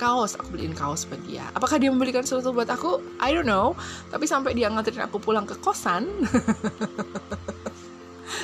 Kaos 0.00 0.34
aku 0.34 0.58
beliin 0.58 0.74
kaos 0.74 1.06
buat 1.06 1.22
dia. 1.28 1.46
Apakah 1.54 1.78
dia 1.78 1.94
membelikan 1.94 2.26
sesuatu 2.26 2.50
buat 2.50 2.66
aku? 2.66 3.22
I 3.22 3.30
don't 3.30 3.46
know. 3.46 3.78
Tapi 4.10 4.26
sampai 4.26 4.58
dia 4.58 4.66
nganterin 4.66 5.06
aku 5.06 5.22
pulang 5.22 5.46
ke 5.46 5.54
kosan 5.62 6.08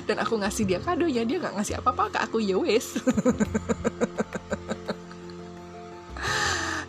dan 0.08 0.16
aku 0.20 0.40
ngasih 0.40 0.64
dia 0.64 0.80
kado 0.80 1.04
ya 1.08 1.22
dia 1.24 1.40
nggak 1.40 1.54
ngasih 1.60 1.74
apa-apa 1.80 2.12
ke 2.12 2.18
aku 2.24 2.38
ya 2.40 2.56
wes 2.56 2.98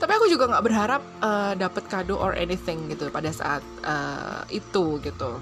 tapi 0.06 0.12
aku 0.22 0.30
juga 0.30 0.46
nggak 0.46 0.66
berharap 0.70 1.02
uh, 1.24 1.58
dapet 1.58 1.90
kado 1.90 2.22
or 2.22 2.38
anything 2.38 2.86
gitu 2.94 3.10
pada 3.10 3.34
saat 3.34 3.66
uh, 3.82 4.46
itu 4.54 5.02
gitu. 5.02 5.42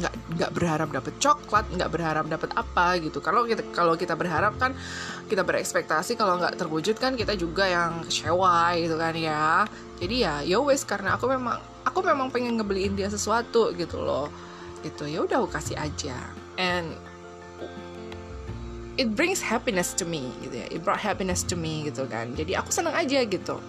Nggak 0.00 0.14
nggak 0.32 0.50
berharap 0.56 0.88
dapet 0.96 1.12
coklat 1.20 1.68
nggak 1.76 1.90
berharap 1.92 2.24
dapet 2.24 2.56
apa 2.56 2.96
gitu. 3.04 3.20
Kalau 3.20 3.44
kita 3.44 3.60
kalau 3.76 3.92
kita 3.92 4.16
berharap 4.16 4.56
kan 4.56 4.72
kita 5.28 5.44
berekspektasi 5.44 6.16
kalau 6.16 6.40
nggak 6.40 6.56
terwujud 6.56 6.96
kan 6.96 7.20
kita 7.20 7.36
juga 7.36 7.68
yang 7.68 8.00
kecewa 8.08 8.80
gitu 8.80 8.96
kan 8.96 9.12
ya. 9.12 9.68
Jadi 10.00 10.24
ya 10.24 10.40
ya 10.40 10.56
wes 10.56 10.80
karena 10.88 11.20
aku 11.20 11.28
memang 11.36 11.60
aku 11.84 12.00
memang 12.00 12.32
pengen 12.32 12.56
ngebeliin 12.56 12.96
dia 12.96 13.12
sesuatu 13.12 13.76
gitu 13.76 14.00
loh. 14.00 14.32
Gitu 14.80 15.04
ya 15.04 15.20
udah 15.20 15.44
aku 15.44 15.52
kasih 15.52 15.76
aja 15.76 16.16
and 16.56 16.92
it 18.96 19.12
brings 19.12 19.40
happiness 19.40 19.92
to 19.96 20.04
me 20.08 20.32
gitu 20.44 20.60
ya. 20.60 20.66
It 20.72 20.80
brought 20.84 21.00
happiness 21.00 21.44
to 21.48 21.56
me 21.56 21.88
gitu 21.88 22.08
kan. 22.08 22.32
Jadi 22.32 22.56
aku 22.56 22.72
senang 22.72 22.96
aja 22.96 23.22
gitu. 23.24 23.60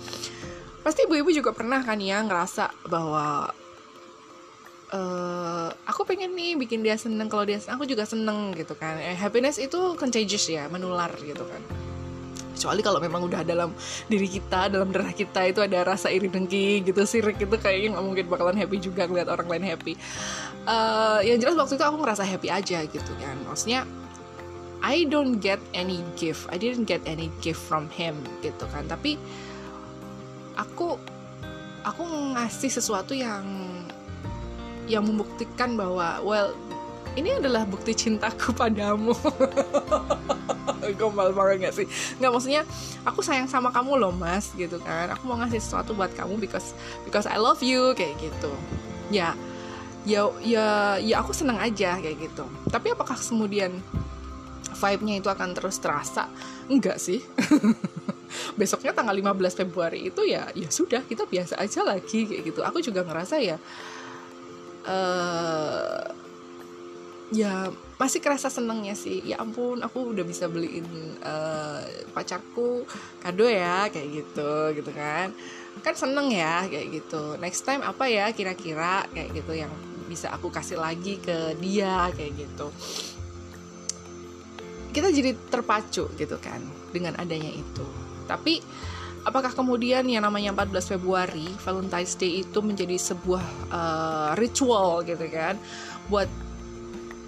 Pasti 0.81 1.03
ibu-ibu 1.03 1.31
juga 1.35 1.51
pernah 1.51 1.83
kan 1.83 1.99
ya 1.99 2.23
ngerasa 2.23 2.71
bahwa 2.87 3.51
uh, 4.95 5.69
aku 5.83 6.07
pengen 6.07 6.31
nih 6.31 6.55
bikin 6.55 6.79
dia 6.79 6.95
seneng 6.95 7.27
kalau 7.27 7.43
dia 7.43 7.59
aku 7.67 7.83
juga 7.83 8.07
seneng 8.07 8.55
gitu 8.55 8.75
kan. 8.75 8.95
Eh, 9.03 9.19
happiness 9.19 9.59
itu 9.59 9.99
contagious 9.99 10.47
ya 10.47 10.71
menular 10.71 11.11
gitu 11.19 11.43
kan 11.43 11.87
kecuali 12.57 12.81
kalau 12.81 12.97
memang 12.97 13.29
udah 13.29 13.45
dalam 13.45 13.69
diri 14.09 14.25
kita 14.25 14.73
dalam 14.73 14.89
darah 14.89 15.13
kita 15.13 15.45
itu 15.45 15.61
ada 15.61 15.85
rasa 15.85 16.09
iri 16.09 16.25
dengki 16.25 16.81
gitu 16.81 17.05
sirik 17.05 17.37
itu 17.37 17.53
kayaknya 17.53 17.93
nggak 17.93 18.05
mungkin 18.09 18.25
bakalan 18.25 18.57
happy 18.57 18.81
juga 18.81 19.05
ngeliat 19.05 19.29
orang 19.29 19.45
lain 19.45 19.65
happy. 19.69 19.93
Uh, 20.65 21.21
yang 21.21 21.37
jelas 21.37 21.53
waktu 21.53 21.77
itu 21.77 21.85
aku 21.85 21.97
ngerasa 22.01 22.25
happy 22.25 22.49
aja 22.49 22.81
gitu 22.89 23.11
kan. 23.21 23.37
Maksudnya 23.45 23.85
I 24.81 25.05
don't 25.05 25.37
get 25.37 25.61
any 25.77 26.01
gift. 26.17 26.49
I 26.49 26.57
didn't 26.57 26.89
get 26.89 27.05
any 27.05 27.29
gift 27.45 27.61
from 27.61 27.93
him 27.93 28.17
gitu 28.41 28.65
kan. 28.73 28.89
Tapi 28.89 29.21
aku 30.57 30.97
aku 31.85 32.03
ngasih 32.33 32.73
sesuatu 32.73 33.13
yang 33.13 33.45
yang 34.89 35.05
membuktikan 35.05 35.77
bahwa 35.77 36.19
well 36.25 36.51
ini 37.17 37.37
adalah 37.37 37.65
bukti 37.65 37.97
cintaku 37.97 38.53
padamu 38.53 39.11
gombal 40.99 41.31
banget 41.35 41.69
gak 41.69 41.75
sih? 41.83 41.87
Nggak 42.21 42.31
maksudnya 42.31 42.61
aku 43.03 43.19
sayang 43.23 43.49
sama 43.49 43.69
kamu 43.73 43.99
loh 43.99 44.13
mas 44.13 44.51
gitu 44.55 44.79
kan. 44.81 45.11
Aku 45.15 45.27
mau 45.27 45.37
ngasih 45.39 45.59
sesuatu 45.59 45.91
buat 45.97 46.11
kamu 46.13 46.39
because 46.39 46.75
because 47.03 47.27
I 47.27 47.39
love 47.39 47.59
you 47.63 47.91
kayak 47.97 48.17
gitu. 48.21 48.51
Ya 49.11 49.33
ya 50.07 50.31
ya 50.39 50.95
ya 51.03 51.15
aku 51.19 51.35
seneng 51.35 51.59
aja 51.59 51.99
kayak 51.99 52.17
gitu. 52.31 52.45
Tapi 52.71 52.95
apakah 52.95 53.19
kemudian 53.19 53.83
vibe-nya 54.77 55.15
itu 55.19 55.29
akan 55.31 55.57
terus 55.57 55.81
terasa? 55.81 56.31
Enggak 56.71 57.01
sih. 57.01 57.19
Besoknya 58.59 58.91
tanggal 58.91 59.15
15 59.15 59.59
Februari 59.63 60.11
itu 60.11 60.21
ya 60.27 60.51
ya 60.51 60.67
sudah 60.67 60.99
kita 61.07 61.23
biasa 61.27 61.59
aja 61.59 61.83
lagi 61.83 62.27
kayak 62.27 62.43
gitu. 62.53 62.59
Aku 62.63 62.79
juga 62.83 63.03
ngerasa 63.03 63.39
ya 63.39 63.57
uh, 64.87 66.26
ya 67.33 67.67
masih 67.99 68.23
kerasa 68.23 68.47
senengnya 68.47 68.95
sih. 68.95 69.23
Ya 69.25 69.41
ampun 69.41 69.83
aku 69.83 70.15
udah 70.15 70.23
bisa 70.23 70.47
beliin 70.47 70.87
uh, 71.23 71.83
pacarku 72.15 72.87
kado 73.19 73.47
ya 73.49 73.91
kayak 73.91 74.23
gitu 74.23 74.51
gitu 74.77 74.91
kan. 74.95 75.33
Kan 75.83 75.95
seneng 75.97 76.31
ya 76.31 76.63
kayak 76.65 77.03
gitu. 77.03 77.35
Next 77.41 77.67
time 77.67 77.83
apa 77.83 78.07
ya 78.07 78.31
kira-kira 78.31 79.05
kayak 79.11 79.29
gitu 79.35 79.53
yang 79.57 79.71
bisa 80.07 80.31
aku 80.31 80.47
kasih 80.47 80.79
lagi 80.79 81.19
ke 81.19 81.57
dia 81.59 82.07
kayak 82.15 82.33
gitu. 82.37 82.67
Kita 84.95 85.11
jadi 85.11 85.35
terpacu 85.51 86.09
gitu 86.15 86.37
kan 86.39 86.63
dengan 86.95 87.13
adanya 87.19 87.51
itu. 87.51 87.85
Tapi 88.25 88.63
apakah 89.27 89.51
kemudian 89.51 90.07
yang 90.07 90.23
namanya 90.23 90.55
14 90.55 90.95
Februari 90.95 91.51
Valentine's 91.59 92.15
Day 92.15 92.47
itu 92.47 92.63
menjadi 92.63 92.95
sebuah 92.95 93.45
uh, 93.67 94.31
ritual 94.39 95.03
gitu 95.03 95.27
kan 95.27 95.59
buat 96.07 96.31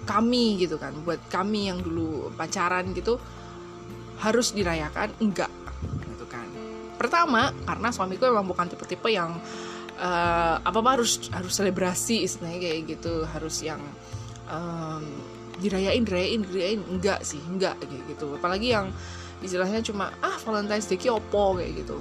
kami 0.08 0.60
gitu 0.60 0.80
kan 0.80 0.96
buat 1.04 1.20
kami 1.28 1.68
yang 1.72 1.80
dulu 1.80 2.32
pacaran 2.34 2.92
gitu 2.96 3.20
harus 4.20 4.52
dirayakan? 4.52 5.16
Enggak 5.20 5.50
gitu 6.12 6.24
kan. 6.28 6.46
Pertama 7.00 7.52
karena 7.64 7.88
suamiku 7.88 8.28
memang 8.28 8.44
bukan 8.44 8.68
tipe-tipe 8.68 9.08
yang 9.08 9.40
uh, 9.96 10.56
apa 10.60 10.78
apa 10.80 10.90
harus 11.00 11.32
harus 11.32 11.52
selebrasi 11.56 12.28
istilahnya 12.28 12.60
kayak 12.60 12.78
gitu 12.96 13.24
harus 13.24 13.64
yang 13.64 13.80
um, 14.52 15.04
dirayain 15.60 16.04
dirayain 16.04 16.40
dirayain. 16.44 16.80
Enggak 16.84 17.24
sih 17.24 17.40
enggak 17.48 17.80
kayak 17.80 18.04
gitu. 18.16 18.36
Apalagi 18.36 18.76
yang 18.76 18.92
istilahnya 19.40 19.80
cuma 19.80 20.12
ah 20.20 20.36
Valentine's 20.44 20.88
Day 20.88 21.00
opo 21.08 21.56
kayak 21.56 21.84
gitu. 21.84 21.96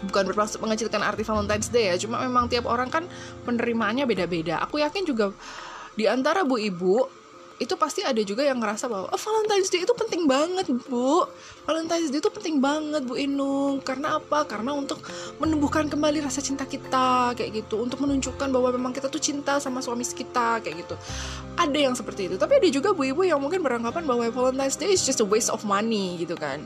Bukan 0.00 0.24
bermaksud 0.32 0.64
mengecilkan 0.64 1.04
arti 1.04 1.20
Valentine's 1.20 1.68
Day 1.68 1.92
ya 1.92 1.96
cuma 2.00 2.24
memang 2.24 2.48
tiap 2.48 2.64
orang 2.64 2.88
kan 2.88 3.04
penerimaannya 3.44 4.08
beda-beda. 4.08 4.64
Aku 4.64 4.80
yakin 4.80 5.04
juga 5.04 5.36
di 5.98 6.04
antara 6.06 6.46
bu 6.46 6.56
ibu 6.58 7.20
itu 7.60 7.76
pasti 7.76 8.00
ada 8.00 8.16
juga 8.24 8.40
yang 8.40 8.56
ngerasa 8.56 8.88
bahwa 8.88 9.12
oh, 9.12 9.20
Valentine's 9.20 9.68
Day 9.68 9.84
itu 9.84 9.92
penting 9.92 10.24
banget 10.24 10.72
bu. 10.88 11.28
Valentine's 11.68 12.08
Day 12.08 12.24
itu 12.24 12.32
penting 12.32 12.56
banget 12.56 13.04
bu 13.04 13.20
Inung 13.20 13.84
karena 13.84 14.16
apa? 14.16 14.48
Karena 14.48 14.72
untuk 14.72 15.04
menumbuhkan 15.36 15.92
kembali 15.92 16.24
rasa 16.24 16.40
cinta 16.40 16.64
kita 16.64 17.36
kayak 17.36 17.60
gitu. 17.60 17.84
Untuk 17.84 18.00
menunjukkan 18.00 18.48
bahwa 18.48 18.72
memang 18.72 18.96
kita 18.96 19.12
tuh 19.12 19.20
cinta 19.20 19.60
sama 19.60 19.84
suami 19.84 20.08
kita 20.08 20.64
kayak 20.64 20.88
gitu. 20.88 20.96
Ada 21.60 21.76
yang 21.76 21.92
seperti 21.92 22.32
itu. 22.32 22.40
Tapi 22.40 22.64
ada 22.64 22.68
juga 22.72 22.96
bu 22.96 23.04
ibu 23.04 23.28
yang 23.28 23.36
mungkin 23.36 23.60
beranggapan 23.60 24.08
bahwa 24.08 24.24
Valentine's 24.32 24.80
Day 24.80 24.96
is 24.96 25.04
just 25.04 25.20
a 25.20 25.26
waste 25.28 25.52
of 25.52 25.60
money 25.68 26.16
gitu 26.16 26.40
kan. 26.40 26.64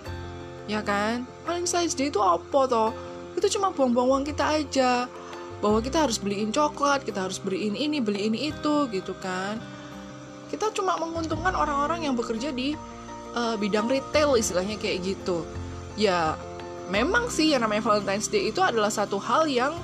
Ya 0.70 0.78
kan? 0.78 1.26
Valentine's 1.42 1.98
Day 1.98 2.06
itu 2.06 2.22
apa 2.22 2.70
toh? 2.70 2.94
Itu 3.34 3.50
cuma 3.58 3.74
buang-buang 3.74 4.14
uang 4.14 4.24
kita 4.30 4.62
aja 4.62 5.10
bahwa 5.62 5.78
kita 5.80 6.04
harus 6.06 6.18
beliin 6.18 6.50
coklat, 6.50 7.04
kita 7.06 7.26
harus 7.26 7.38
beliin 7.38 7.74
ini, 7.74 7.98
beliin 7.98 8.34
itu 8.34 8.88
gitu 8.90 9.14
kan. 9.20 9.58
Kita 10.50 10.70
cuma 10.74 10.94
menguntungkan 11.00 11.54
orang-orang 11.56 12.06
yang 12.06 12.14
bekerja 12.14 12.54
di 12.54 12.78
uh, 13.34 13.56
bidang 13.58 13.90
retail 13.90 14.38
istilahnya 14.38 14.78
kayak 14.78 15.02
gitu. 15.14 15.42
Ya, 15.98 16.38
memang 16.90 17.30
sih 17.30 17.54
yang 17.54 17.64
namanya 17.64 17.82
Valentine's 17.86 18.28
Day 18.28 18.50
itu 18.50 18.60
adalah 18.60 18.90
satu 18.90 19.16
hal 19.18 19.48
yang 19.50 19.74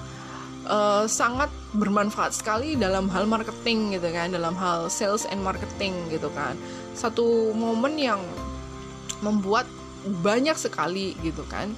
uh, 0.68 1.06
sangat 1.10 1.48
bermanfaat 1.74 2.34
sekali 2.34 2.74
dalam 2.74 3.06
hal 3.10 3.24
marketing 3.30 3.94
gitu 3.94 4.08
kan, 4.10 4.34
dalam 4.34 4.52
hal 4.58 4.90
sales 4.90 5.24
and 5.30 5.40
marketing 5.40 5.94
gitu 6.10 6.28
kan. 6.34 6.58
Satu 6.94 7.54
momen 7.56 7.96
yang 7.96 8.20
membuat 9.20 9.68
banyak 10.24 10.56
sekali 10.56 11.12
gitu 11.20 11.44
kan 11.48 11.72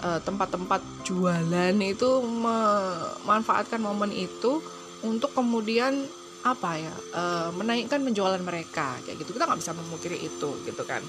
tempat-tempat 0.00 0.80
uh, 0.80 0.90
jualan 1.04 1.74
itu 1.84 2.10
memanfaatkan 2.24 3.80
momen 3.80 4.10
itu 4.12 4.60
untuk 5.04 5.32
kemudian 5.32 6.04
apa 6.40 6.80
ya 6.80 6.94
uh, 7.12 7.48
menaikkan 7.52 8.00
penjualan 8.00 8.40
mereka 8.40 8.96
kayak 9.04 9.20
gitu. 9.20 9.36
Kita 9.36 9.44
nggak 9.44 9.60
bisa 9.60 9.72
memungkiri 9.76 10.18
itu 10.20 10.50
gitu 10.64 10.82
kan. 10.88 11.04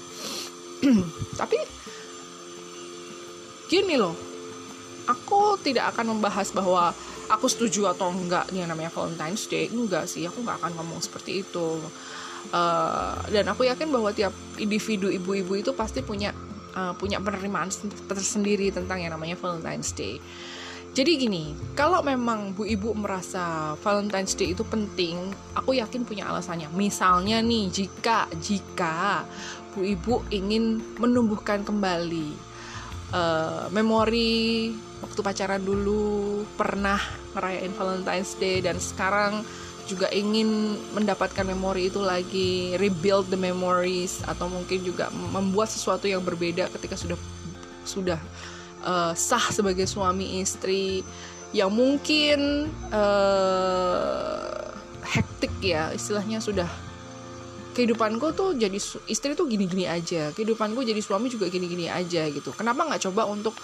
Tapi 1.40 1.56
gini 3.72 3.96
loh 3.96 4.12
aku 5.08 5.56
tidak 5.64 5.96
akan 5.96 6.16
membahas 6.18 6.52
bahwa 6.52 6.92
aku 7.32 7.48
setuju 7.48 7.88
atau 7.88 8.12
enggak 8.12 8.52
yang 8.52 8.68
namanya 8.68 8.92
Valentine's 8.92 9.48
Day. 9.48 9.72
Enggak 9.72 10.04
sih 10.06 10.28
aku 10.28 10.44
nggak 10.44 10.60
akan 10.60 10.72
ngomong 10.76 11.00
seperti 11.00 11.40
itu. 11.40 11.80
Uh, 12.50 13.14
dan 13.30 13.46
aku 13.48 13.64
yakin 13.64 13.88
bahwa 13.88 14.10
tiap 14.10 14.34
individu 14.58 15.06
ibu-ibu 15.06 15.62
itu 15.62 15.70
pasti 15.72 16.02
punya 16.02 16.34
uh, 16.74 16.92
punya 16.96 17.22
penerimaan 17.22 17.70
tersendiri 18.08 18.72
tentang 18.72 19.00
yang 19.00 19.14
namanya 19.14 19.36
Valentine's 19.38 19.92
Day. 19.92 20.20
Jadi 20.92 21.24
gini, 21.24 21.56
kalau 21.72 22.04
memang 22.04 22.52
bu 22.52 22.68
ibu 22.68 22.92
merasa 22.92 23.72
Valentine's 23.80 24.36
Day 24.36 24.52
itu 24.52 24.60
penting, 24.60 25.32
aku 25.56 25.72
yakin 25.80 26.04
punya 26.04 26.28
alasannya. 26.28 26.68
Misalnya 26.76 27.40
nih, 27.40 27.72
jika 27.72 28.28
jika 28.36 29.24
bu 29.72 29.88
ibu 29.88 30.20
ingin 30.28 30.84
menumbuhkan 31.00 31.64
kembali 31.64 32.36
uh, 33.16 33.72
memori 33.72 34.68
waktu 35.00 35.20
pacaran 35.24 35.64
dulu 35.64 36.44
pernah 36.60 37.00
ngerayain 37.32 37.72
Valentine's 37.72 38.36
Day 38.36 38.60
dan 38.60 38.76
sekarang 38.76 39.40
juga 39.90 40.06
ingin 40.14 40.78
mendapatkan 40.94 41.42
memori 41.42 41.90
itu 41.90 41.98
lagi 41.98 42.78
rebuild 42.78 43.26
the 43.28 43.38
memories 43.38 44.22
atau 44.24 44.46
mungkin 44.46 44.82
juga 44.86 45.10
membuat 45.10 45.68
sesuatu 45.68 46.06
yang 46.06 46.22
berbeda 46.22 46.70
ketika 46.78 46.94
sudah 46.94 47.18
sudah 47.82 48.20
uh, 48.86 49.10
sah 49.12 49.42
sebagai 49.50 49.90
suami 49.90 50.38
istri 50.38 51.02
yang 51.50 51.74
mungkin 51.74 52.70
uh, 52.94 54.70
hektik 55.02 55.52
ya 55.60 55.90
istilahnya 55.92 56.38
sudah 56.38 56.70
kehidupanku 57.74 58.32
tuh 58.36 58.54
jadi 58.54 58.78
istri 59.08 59.32
tuh 59.34 59.48
gini-gini 59.48 59.88
aja 59.88 60.30
kehidupanku 60.32 60.84
jadi 60.84 61.00
suami 61.02 61.26
juga 61.28 61.50
gini-gini 61.50 61.90
aja 61.90 62.28
gitu. 62.30 62.54
Kenapa 62.54 62.86
nggak 62.86 63.02
coba 63.10 63.26
untuk 63.28 63.56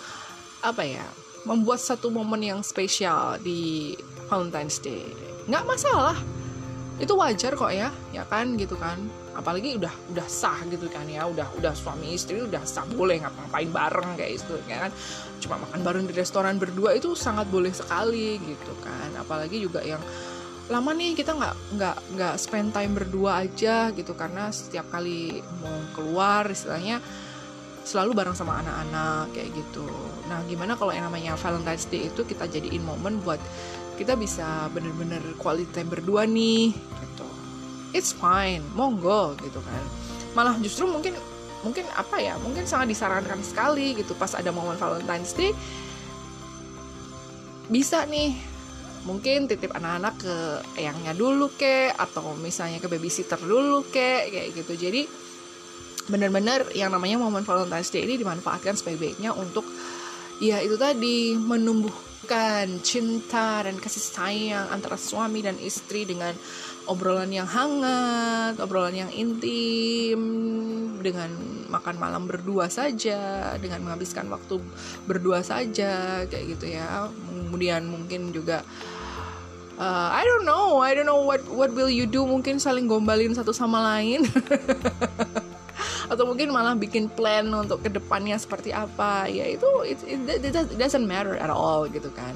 apa 0.64 0.82
ya 0.82 1.06
membuat 1.46 1.78
satu 1.78 2.10
momen 2.10 2.42
yang 2.42 2.60
spesial 2.66 3.38
di 3.38 3.94
Valentine's 4.26 4.82
Day 4.82 5.06
nggak 5.48 5.64
masalah. 5.64 6.16
Itu 6.98 7.14
wajar 7.14 7.54
kok 7.54 7.72
ya 7.72 7.88
ya 8.12 8.22
kan 8.28 8.54
gitu 8.60 8.76
kan. 8.76 9.00
Apalagi 9.32 9.78
udah 9.78 9.90
udah 10.12 10.26
sah 10.26 10.58
gitu 10.66 10.90
kan 10.90 11.06
ya 11.06 11.24
udah 11.26 11.46
udah 11.58 11.72
suami 11.72 12.14
istri 12.18 12.42
udah 12.42 12.62
sah 12.66 12.82
boleh 12.84 13.22
ngapa-ngapain 13.22 13.70
bareng 13.70 14.10
kayak 14.18 14.32
itu 14.42 14.54
ya 14.68 14.88
kan. 14.88 14.92
Cuma 15.38 15.62
makan 15.62 15.80
bareng 15.82 16.04
di 16.10 16.14
restoran 16.14 16.58
berdua 16.58 16.94
itu 16.98 17.14
sangat 17.16 17.46
boleh 17.48 17.70
sekali 17.70 18.36
gitu 18.42 18.72
kan. 18.82 19.14
Apalagi 19.16 19.62
juga 19.62 19.80
yang 19.80 20.02
lama 20.68 20.92
nih 20.92 21.16
kita 21.16 21.32
nggak 21.32 21.56
nggak 21.80 21.96
nggak 22.12 22.34
spend 22.36 22.76
time 22.76 22.92
berdua 22.92 23.40
aja 23.40 23.88
gitu 23.96 24.12
karena 24.12 24.52
setiap 24.52 24.92
kali 24.92 25.40
mau 25.64 25.80
keluar 25.96 26.44
istilahnya 26.52 27.00
selalu 27.88 28.12
bareng 28.12 28.36
sama 28.36 28.60
anak-anak 28.60 29.32
kayak 29.32 29.48
gitu. 29.56 29.88
Nah, 30.28 30.44
gimana 30.44 30.76
kalau 30.76 30.92
yang 30.92 31.08
namanya 31.08 31.40
Valentine's 31.40 31.88
Day 31.88 32.12
itu 32.12 32.20
kita 32.20 32.44
jadiin 32.44 32.84
momen 32.84 33.24
buat 33.24 33.40
kita 33.98 34.14
bisa 34.14 34.70
bener-bener 34.70 35.20
quality 35.42 35.66
time 35.74 35.90
berdua 35.90 36.22
nih 36.24 36.70
gitu. 36.72 37.26
It's 37.90 38.14
fine, 38.14 38.62
monggo 38.78 39.34
gitu 39.42 39.58
kan. 39.58 39.84
Malah 40.38 40.54
justru 40.62 40.86
mungkin 40.86 41.18
mungkin 41.66 41.82
apa 41.98 42.22
ya? 42.22 42.38
Mungkin 42.38 42.64
sangat 42.70 42.94
disarankan 42.94 43.42
sekali 43.42 43.98
gitu 43.98 44.14
pas 44.14 44.38
ada 44.38 44.54
momen 44.54 44.78
Valentine's 44.78 45.34
Day 45.34 45.50
bisa 47.68 48.08
nih 48.08 48.32
mungkin 49.04 49.44
titip 49.48 49.72
anak-anak 49.76 50.14
ke 50.20 50.36
eyangnya 50.80 51.12
dulu 51.12 51.52
ke 51.54 51.92
atau 51.92 52.34
misalnya 52.40 52.80
ke 52.80 52.88
babysitter 52.88 53.38
dulu 53.40 53.84
ke 53.88 54.28
kayak 54.32 54.48
gitu 54.56 54.72
jadi 54.74 55.04
benar-benar 56.08 56.72
yang 56.72 56.88
namanya 56.88 57.20
momen 57.20 57.44
Valentine's 57.44 57.92
Day 57.92 58.08
ini 58.08 58.16
dimanfaatkan 58.16 58.74
sebaik-baiknya 58.80 59.36
untuk 59.36 59.68
ya 60.40 60.64
itu 60.64 60.80
tadi 60.80 61.36
menumbuhkan 62.18 62.82
cinta 62.82 63.62
dan 63.62 63.78
kasih 63.78 64.02
sayang 64.02 64.66
antara 64.74 64.98
suami 64.98 65.38
dan 65.38 65.54
istri 65.62 66.02
dengan 66.02 66.34
obrolan 66.90 67.30
yang 67.30 67.46
hangat, 67.46 68.58
obrolan 68.58 69.06
yang 69.06 69.10
intim, 69.14 70.18
dengan 70.98 71.30
makan 71.70 71.94
malam 71.94 72.26
berdua 72.26 72.66
saja, 72.66 73.54
dengan 73.62 73.86
menghabiskan 73.86 74.26
waktu 74.34 74.58
berdua 75.06 75.46
saja 75.46 76.26
kayak 76.26 76.58
gitu 76.58 76.74
ya. 76.74 77.06
Kemudian 77.30 77.86
mungkin 77.86 78.34
juga 78.34 78.66
uh, 79.78 80.10
I 80.10 80.26
don't 80.26 80.42
know, 80.42 80.82
I 80.82 80.98
don't 80.98 81.06
know 81.06 81.22
what 81.22 81.46
what 81.46 81.70
will 81.70 81.92
you 81.92 82.10
do 82.10 82.26
mungkin 82.26 82.58
saling 82.58 82.90
gombalin 82.90 83.30
satu 83.30 83.54
sama 83.54 83.78
lain. 83.94 84.26
mungkin 86.38 86.54
malah 86.54 86.78
bikin 86.78 87.10
plan 87.10 87.50
untuk 87.50 87.82
ke 87.82 87.90
depannya 87.90 88.38
seperti 88.38 88.70
apa. 88.70 89.26
Ya 89.26 89.42
itu 89.50 89.66
it, 89.82 89.98
it, 90.06 90.38
it 90.38 90.54
doesn't 90.78 91.02
matter 91.02 91.34
at 91.34 91.50
all 91.50 91.90
gitu 91.90 92.14
kan. 92.14 92.30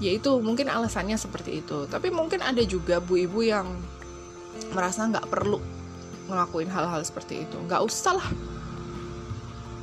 Ya 0.00 0.16
itu 0.16 0.40
mungkin 0.40 0.72
alasannya 0.72 1.20
seperti 1.20 1.60
itu. 1.60 1.84
Tapi 1.84 2.08
mungkin 2.08 2.40
ada 2.40 2.64
juga 2.64 2.96
bu 2.96 3.20
ibu 3.20 3.44
yang 3.44 3.76
merasa 4.72 5.04
nggak 5.04 5.28
perlu 5.28 5.60
ngelakuin 6.32 6.72
hal-hal 6.72 7.04
seperti 7.04 7.44
itu. 7.44 7.60
Nggak 7.68 7.84
usah 7.84 8.16
lah. 8.16 8.28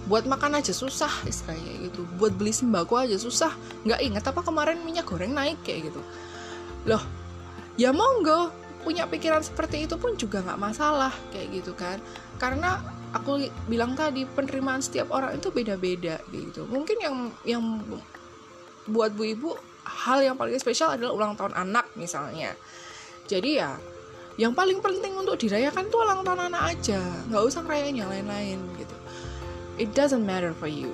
Buat 0.10 0.26
makan 0.26 0.58
aja 0.58 0.74
susah 0.74 1.14
istilahnya 1.30 1.86
gitu. 1.86 2.10
Buat 2.18 2.34
beli 2.42 2.58
sembako 2.58 3.06
aja 3.06 3.22
susah. 3.22 3.54
Nggak 3.86 4.02
ingat 4.02 4.26
apa 4.34 4.42
kemarin 4.42 4.82
minyak 4.82 5.06
goreng 5.06 5.38
naik 5.38 5.62
kayak 5.62 5.94
gitu. 5.94 6.02
Loh 6.90 7.06
ya 7.78 7.94
monggo. 7.94 8.50
Punya 8.82 9.06
pikiran 9.06 9.46
seperti 9.46 9.86
itu 9.86 9.94
pun 9.98 10.18
juga 10.18 10.42
nggak 10.42 10.58
masalah 10.58 11.14
kayak 11.30 11.62
gitu 11.62 11.78
kan. 11.78 12.02
Karena 12.42 12.95
aku 13.16 13.48
bilang 13.72 13.96
tadi 13.96 14.28
penerimaan 14.28 14.84
setiap 14.84 15.08
orang 15.16 15.40
itu 15.40 15.48
beda-beda 15.48 16.20
gitu. 16.36 16.68
Mungkin 16.68 16.98
yang 17.00 17.16
yang 17.48 17.64
buat 18.92 19.16
bu 19.16 19.24
ibu 19.24 19.50
hal 19.88 20.20
yang 20.22 20.36
paling 20.36 20.60
spesial 20.60 20.94
adalah 20.94 21.16
ulang 21.16 21.34
tahun 21.40 21.56
anak 21.56 21.96
misalnya. 21.96 22.52
Jadi 23.26 23.64
ya 23.64 23.80
yang 24.36 24.52
paling 24.52 24.84
penting 24.84 25.16
untuk 25.16 25.40
dirayakan 25.40 25.88
tuh 25.88 26.04
ulang 26.04 26.28
tahun 26.28 26.52
anak 26.52 26.76
aja. 26.76 27.00
Nggak 27.32 27.44
usah 27.48 27.64
ngerayain 27.64 27.96
yang 27.96 28.12
lain-lain 28.12 28.60
gitu. 28.76 28.96
It 29.80 29.96
doesn't 29.96 30.28
matter 30.28 30.52
for 30.52 30.68
you 30.68 30.92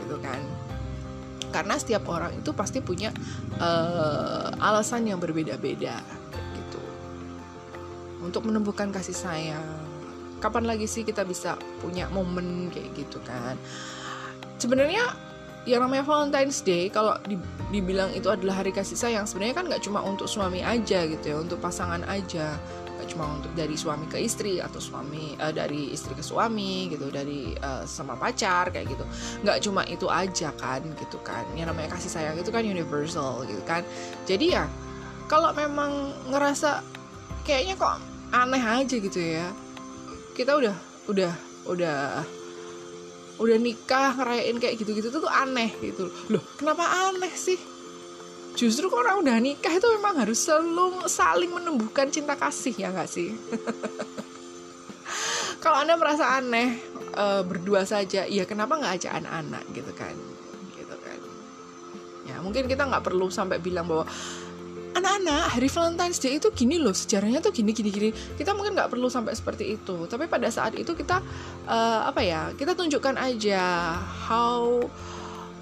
gitu 0.00 0.16
kan. 0.24 0.40
Karena 1.52 1.76
setiap 1.76 2.08
orang 2.08 2.40
itu 2.40 2.56
pasti 2.56 2.80
punya 2.80 3.12
uh, 3.60 4.48
alasan 4.64 5.04
yang 5.04 5.20
berbeda-beda 5.20 6.00
gitu. 6.56 6.82
Untuk 8.24 8.48
menumbuhkan 8.48 8.88
kasih 8.94 9.16
sayang 9.18 9.89
kapan 10.40 10.64
lagi 10.66 10.88
sih 10.88 11.04
kita 11.04 11.22
bisa 11.22 11.54
punya 11.78 12.08
momen 12.08 12.72
kayak 12.72 12.90
gitu 12.96 13.20
kan? 13.22 13.54
Sebenarnya 14.56 15.12
yang 15.68 15.84
namanya 15.84 16.08
Valentine's 16.08 16.64
Day 16.64 16.88
kalau 16.88 17.20
dibilang 17.68 18.16
itu 18.16 18.32
adalah 18.32 18.64
hari 18.64 18.72
kasih 18.72 18.96
sayang 18.96 19.28
sebenarnya 19.28 19.60
kan 19.60 19.64
nggak 19.68 19.84
cuma 19.84 20.00
untuk 20.00 20.24
suami 20.24 20.64
aja 20.64 21.04
gitu 21.04 21.24
ya 21.24 21.36
untuk 21.36 21.60
pasangan 21.60 22.00
aja. 22.08 22.56
Nggak 22.96 23.08
cuma 23.12 23.24
untuk 23.36 23.52
dari 23.52 23.76
suami 23.76 24.08
ke 24.08 24.20
istri 24.20 24.60
atau 24.60 24.80
suami 24.80 25.36
uh, 25.36 25.52
dari 25.52 25.92
istri 25.92 26.16
ke 26.16 26.24
suami 26.24 26.88
gitu 26.88 27.12
dari 27.12 27.52
uh, 27.60 27.84
sama 27.84 28.16
pacar 28.16 28.72
kayak 28.72 28.88
gitu. 28.88 29.04
Nggak 29.44 29.58
cuma 29.60 29.84
itu 29.84 30.08
aja 30.08 30.48
kan 30.56 30.80
gitu 30.80 31.20
kan. 31.20 31.44
Yang 31.52 31.76
namanya 31.76 31.96
kasih 31.96 32.08
sayang 32.08 32.36
itu 32.40 32.48
kan 32.48 32.64
universal 32.64 33.44
gitu 33.44 33.60
kan. 33.68 33.84
Jadi 34.24 34.56
ya 34.56 34.64
kalau 35.28 35.52
memang 35.52 36.16
ngerasa 36.32 36.80
kayaknya 37.44 37.76
kok 37.76 38.00
aneh 38.32 38.62
aja 38.62 38.96
gitu 38.96 39.20
ya 39.20 39.46
kita 40.40 40.56
udah 40.56 40.76
udah 41.12 41.32
udah 41.68 42.00
udah 43.40 43.56
nikah 43.60 44.16
ngerayain 44.16 44.56
kayak 44.56 44.80
gitu-gitu 44.80 45.12
tuh, 45.12 45.28
aneh 45.28 45.68
gitu. 45.84 46.08
Loh 46.32 46.40
kenapa 46.56 47.12
aneh 47.12 47.28
sih? 47.36 47.60
Justru 48.56 48.88
kalau 48.88 49.04
orang 49.04 49.18
udah 49.20 49.36
nikah 49.36 49.72
itu 49.76 49.84
memang 50.00 50.16
harus 50.24 50.40
selalu 50.40 51.04
saling 51.12 51.52
menumbuhkan 51.52 52.08
cinta 52.08 52.40
kasih 52.40 52.72
ya 52.72 52.88
nggak 52.88 53.08
sih? 53.08 53.36
Kalau 55.62 55.84
anda 55.84 55.92
merasa 56.00 56.40
aneh 56.40 56.80
e, 57.12 57.24
berdua 57.44 57.84
saja 57.84 58.24
ya 58.24 58.48
kenapa 58.48 58.80
nggak 58.80 58.96
ajak 58.96 59.12
anak-anak 59.22 59.64
gitu 59.76 59.92
kan? 59.92 60.16
Gitu 60.72 60.96
kan. 60.98 61.20
Ya 62.26 62.40
mungkin 62.40 62.64
kita 62.64 62.88
nggak 62.88 63.04
perlu 63.04 63.28
sampai 63.28 63.60
bilang 63.60 63.86
bahwa 63.86 64.08
anak-anak 64.96 65.58
hari 65.58 65.68
Valentine's 65.70 66.18
Day 66.18 66.38
itu 66.38 66.48
gini 66.50 66.76
loh 66.80 66.94
sejarahnya 66.94 67.38
tuh 67.38 67.52
gini 67.54 67.70
gini 67.70 67.90
gini. 67.90 68.10
Kita 68.10 68.54
mungkin 68.56 68.74
nggak 68.74 68.90
perlu 68.90 69.06
sampai 69.06 69.34
seperti 69.36 69.78
itu. 69.78 70.06
Tapi 70.10 70.26
pada 70.26 70.50
saat 70.50 70.74
itu 70.74 70.92
kita 70.96 71.22
uh, 71.68 72.00
apa 72.08 72.20
ya 72.22 72.50
kita 72.56 72.74
tunjukkan 72.74 73.16
aja 73.18 73.94
how 74.26 74.82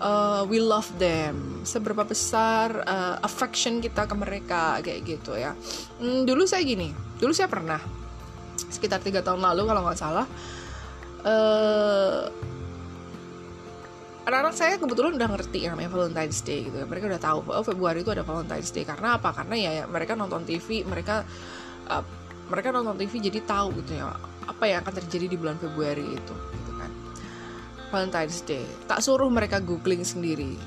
uh, 0.00 0.42
we 0.48 0.58
love 0.62 0.88
them. 0.96 1.60
Seberapa 1.66 2.06
besar 2.08 2.84
uh, 2.88 3.16
affection 3.20 3.84
kita 3.84 4.08
ke 4.08 4.14
mereka 4.16 4.80
kayak 4.80 5.00
gitu 5.04 5.36
ya. 5.36 5.52
Hmm, 6.00 6.24
dulu 6.24 6.48
saya 6.48 6.64
gini 6.64 7.08
dulu 7.18 7.34
saya 7.34 7.50
pernah 7.50 7.82
sekitar 8.70 9.02
tiga 9.02 9.20
tahun 9.20 9.42
lalu 9.42 9.62
kalau 9.66 9.82
nggak 9.86 9.98
salah 9.98 10.26
uh, 11.26 12.30
anak-anak 14.28 14.54
saya 14.54 14.76
kebetulan 14.76 15.16
udah 15.16 15.28
ngerti 15.32 15.58
yang 15.64 15.72
namanya 15.72 15.90
Valentine's 15.96 16.44
Day 16.44 16.68
gitu 16.68 16.76
ya. 16.76 16.84
mereka 16.84 17.08
udah 17.08 17.20
tahu 17.20 17.38
oh 17.48 17.64
Februari 17.64 18.04
itu 18.04 18.12
ada 18.12 18.20
Valentine's 18.20 18.68
Day. 18.68 18.84
Karena 18.84 19.16
apa? 19.16 19.32
Karena 19.32 19.56
ya, 19.56 19.70
ya 19.82 19.84
mereka 19.88 20.12
nonton 20.12 20.44
TV 20.44 20.84
mereka 20.84 21.24
uh, 21.88 22.04
mereka 22.52 22.68
nonton 22.68 23.00
TV 23.00 23.32
jadi 23.32 23.40
tahu 23.48 23.72
gitu 23.80 23.96
ya 23.96 24.12
apa 24.44 24.64
yang 24.68 24.84
akan 24.84 24.94
terjadi 25.00 25.32
di 25.32 25.36
bulan 25.40 25.56
Februari 25.56 26.04
itu 26.04 26.34
gitu 26.36 26.72
kan. 26.76 26.90
Valentine's 27.88 28.44
Day. 28.44 28.68
Tak 28.84 29.00
suruh 29.00 29.32
mereka 29.32 29.64
googling 29.64 30.04
sendiri 30.04 30.60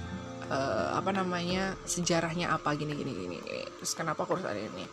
uh, 0.49 0.97
apa 0.97 1.13
namanya 1.13 1.77
sejarahnya 1.85 2.49
apa 2.49 2.73
gini 2.73 2.97
gini 2.97 3.13
gini, 3.13 3.37
terus 3.77 3.93
kenapa 3.93 4.25
aku 4.25 4.41
harus 4.41 4.49
ada 4.49 4.57
ini? 4.57 4.89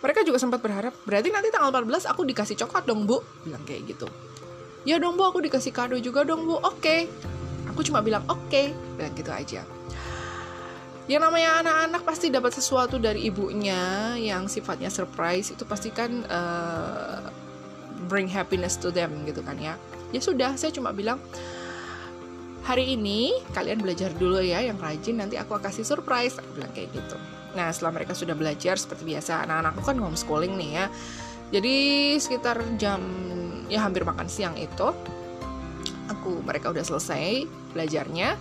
Mereka 0.00 0.24
juga 0.24 0.40
sempat 0.40 0.64
berharap 0.64 0.96
berarti 1.04 1.28
nanti 1.28 1.52
tanggal 1.52 1.84
14 1.84 2.08
aku 2.08 2.24
dikasih 2.24 2.56
coklat 2.56 2.88
dong 2.88 3.04
bu 3.04 3.20
bilang 3.44 3.60
kayak 3.68 3.84
gitu. 3.84 4.08
Ya 4.88 4.96
dong 4.96 5.20
bu 5.20 5.28
aku 5.28 5.44
dikasih 5.44 5.76
kado 5.76 6.00
juga 6.00 6.24
dong 6.24 6.48
bu. 6.48 6.56
Oke. 6.56 6.72
okay 6.72 7.00
aku 7.78 7.86
cuma 7.86 8.02
bilang 8.02 8.26
oke 8.26 8.42
okay. 8.50 8.74
bilang 8.98 9.14
gitu 9.14 9.30
aja. 9.30 9.62
Yang 11.06 11.22
namanya 11.30 11.62
anak-anak 11.62 12.02
pasti 12.02 12.26
dapat 12.26 12.50
sesuatu 12.50 12.98
dari 12.98 13.30
ibunya 13.30 14.18
yang 14.18 14.50
sifatnya 14.50 14.90
surprise 14.90 15.54
itu 15.54 15.62
pasti 15.62 15.94
kan 15.94 16.26
uh, 16.26 17.30
bring 18.10 18.26
happiness 18.26 18.74
to 18.74 18.90
them 18.90 19.22
gitu 19.30 19.46
kan 19.46 19.54
ya. 19.62 19.78
Ya 20.10 20.18
sudah 20.18 20.58
saya 20.58 20.74
cuma 20.74 20.90
bilang 20.90 21.22
hari 22.66 22.98
ini 22.98 23.30
kalian 23.54 23.78
belajar 23.78 24.10
dulu 24.10 24.42
ya 24.42 24.58
yang 24.58 24.76
rajin 24.82 25.22
nanti 25.22 25.38
aku 25.38 25.54
kasih 25.62 25.86
surprise 25.86 26.34
aku 26.34 26.58
bilang 26.58 26.74
kayak 26.74 26.90
gitu. 26.90 27.14
Nah 27.54 27.70
setelah 27.70 27.94
mereka 27.94 28.18
sudah 28.18 28.34
belajar 28.34 28.74
seperti 28.74 29.06
biasa 29.06 29.46
anak-anakku 29.46 29.86
kan 29.86 30.02
homeschooling 30.02 30.58
nih 30.58 30.82
ya. 30.82 30.86
Jadi 31.54 31.76
sekitar 32.18 32.58
jam 32.74 32.98
ya 33.70 33.86
hampir 33.86 34.02
makan 34.02 34.26
siang 34.26 34.58
itu 34.58 34.90
aku 36.08 36.42
mereka 36.42 36.72
udah 36.72 36.82
selesai 36.82 37.46
belajarnya. 37.72 38.38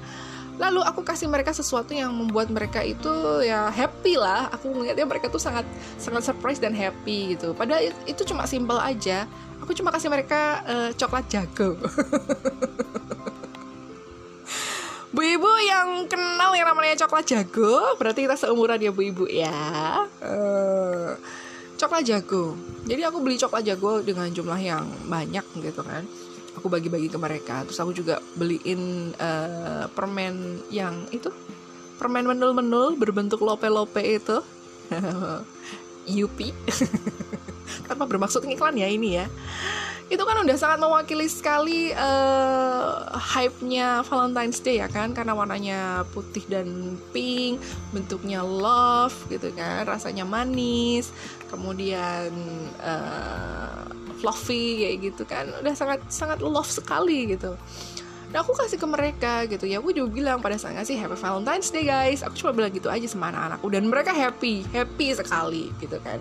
Lalu 0.57 0.81
aku 0.81 1.05
kasih 1.05 1.29
mereka 1.29 1.53
sesuatu 1.53 1.93
yang 1.93 2.09
membuat 2.09 2.49
mereka 2.49 2.81
itu 2.81 3.45
ya 3.45 3.69
happy 3.69 4.17
lah. 4.17 4.49
Aku 4.57 4.73
melihatnya 4.73 5.05
mereka 5.05 5.29
tuh 5.29 5.37
sangat 5.37 5.69
sangat 6.01 6.25
surprise 6.25 6.57
dan 6.57 6.73
happy 6.73 7.37
gitu. 7.37 7.53
Padahal 7.53 7.93
itu 8.09 8.21
cuma 8.25 8.49
simple 8.49 8.81
aja. 8.81 9.29
Aku 9.61 9.77
cuma 9.77 9.93
kasih 9.93 10.09
mereka 10.09 10.65
uh, 10.65 10.89
coklat 10.97 11.29
jago. 11.29 11.77
Bu 15.07 15.23
ibu 15.25 15.49
yang 15.65 16.05
kenal 16.05 16.53
yang 16.53 16.69
namanya 16.69 16.93
coklat 17.05 17.25
jago 17.25 17.97
berarti 17.97 18.29
kita 18.29 18.37
seumuran 18.37 18.77
ya 18.77 18.93
bu 18.93 19.01
ibu 19.01 19.25
ya. 19.25 19.49
Uh, 20.21 21.17
coklat 21.73 22.05
jago. 22.05 22.53
Jadi 22.85 23.01
aku 23.01 23.25
beli 23.25 23.33
coklat 23.41 23.65
jago 23.65 24.05
dengan 24.05 24.29
jumlah 24.29 24.61
yang 24.61 24.85
banyak 25.09 25.41
gitu 25.57 25.81
kan 25.81 26.05
aku 26.57 26.67
bagi-bagi 26.67 27.07
ke 27.13 27.21
mereka. 27.21 27.61
Terus 27.69 27.77
aku 27.77 27.93
juga 27.93 28.17
beliin 28.33 29.13
uh, 29.21 29.85
permen 29.93 30.65
yang 30.73 31.05
itu 31.13 31.29
permen 32.01 32.25
menul-menul 32.25 32.97
berbentuk 32.97 33.41
lope-lope 33.41 34.01
itu. 34.01 34.41
Yupi. 36.17 36.51
Tanpa 37.87 38.09
bermaksud 38.09 38.41
iklan 38.49 38.75
ya 38.79 38.89
ini 38.89 39.21
ya. 39.21 39.27
Itu 40.07 40.23
kan 40.23 40.39
udah 40.39 40.55
sangat 40.55 40.79
mewakili 40.79 41.27
sekali 41.27 41.91
uh, 41.91 43.11
hype-nya 43.11 44.07
Valentine's 44.07 44.63
Day 44.63 44.79
ya 44.79 44.87
kan? 44.87 45.11
Karena 45.11 45.35
warnanya 45.35 46.07
putih 46.15 46.47
dan 46.47 46.95
pink 47.11 47.59
bentuknya 47.91 48.39
love 48.39 49.15
gitu 49.27 49.51
kan? 49.51 49.83
Rasanya 49.83 50.23
manis. 50.23 51.11
Kemudian 51.51 52.31
uh, 52.79 54.06
fluffy 54.19 54.83
kayak 54.83 54.97
gitu 55.13 55.23
kan. 55.23 55.45
Udah 55.61 55.73
sangat 55.77 55.99
sangat 56.09 56.41
love 56.41 56.67
sekali 56.67 57.37
gitu. 57.37 57.55
Nah 58.27 58.43
aku 58.43 58.51
kasih 58.51 58.75
ke 58.75 58.87
mereka 58.87 59.33
gitu. 59.47 59.63
Ya 59.63 59.79
Aku 59.79 59.95
juga 59.95 60.11
bilang 60.11 60.37
pada 60.43 60.59
saat 60.59 60.75
ngasih 60.75 60.99
Happy 60.99 61.15
Valentine's 61.15 61.71
Day 61.71 61.87
guys. 61.87 62.19
Aku 62.25 62.35
cuma 62.35 62.51
bilang 62.51 62.71
gitu 62.75 62.91
aja 62.91 63.07
sama 63.07 63.31
anak-anakku 63.31 63.67
Dan 63.71 63.87
mereka 63.87 64.11
happy 64.11 64.67
Happy 64.75 65.15
sekali 65.15 65.71
gitu 65.79 65.95
kan. 66.03 66.19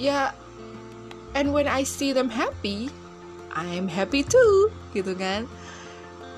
Ya 0.00 0.32
And 1.34 1.50
when 1.52 1.68
I 1.68 1.84
see 1.84 2.14
them 2.14 2.32
happy 2.32 2.88
I'm 3.52 3.86
happy 3.90 4.24
too 4.24 4.72
Gitu 4.96 5.12
kan. 5.12 5.44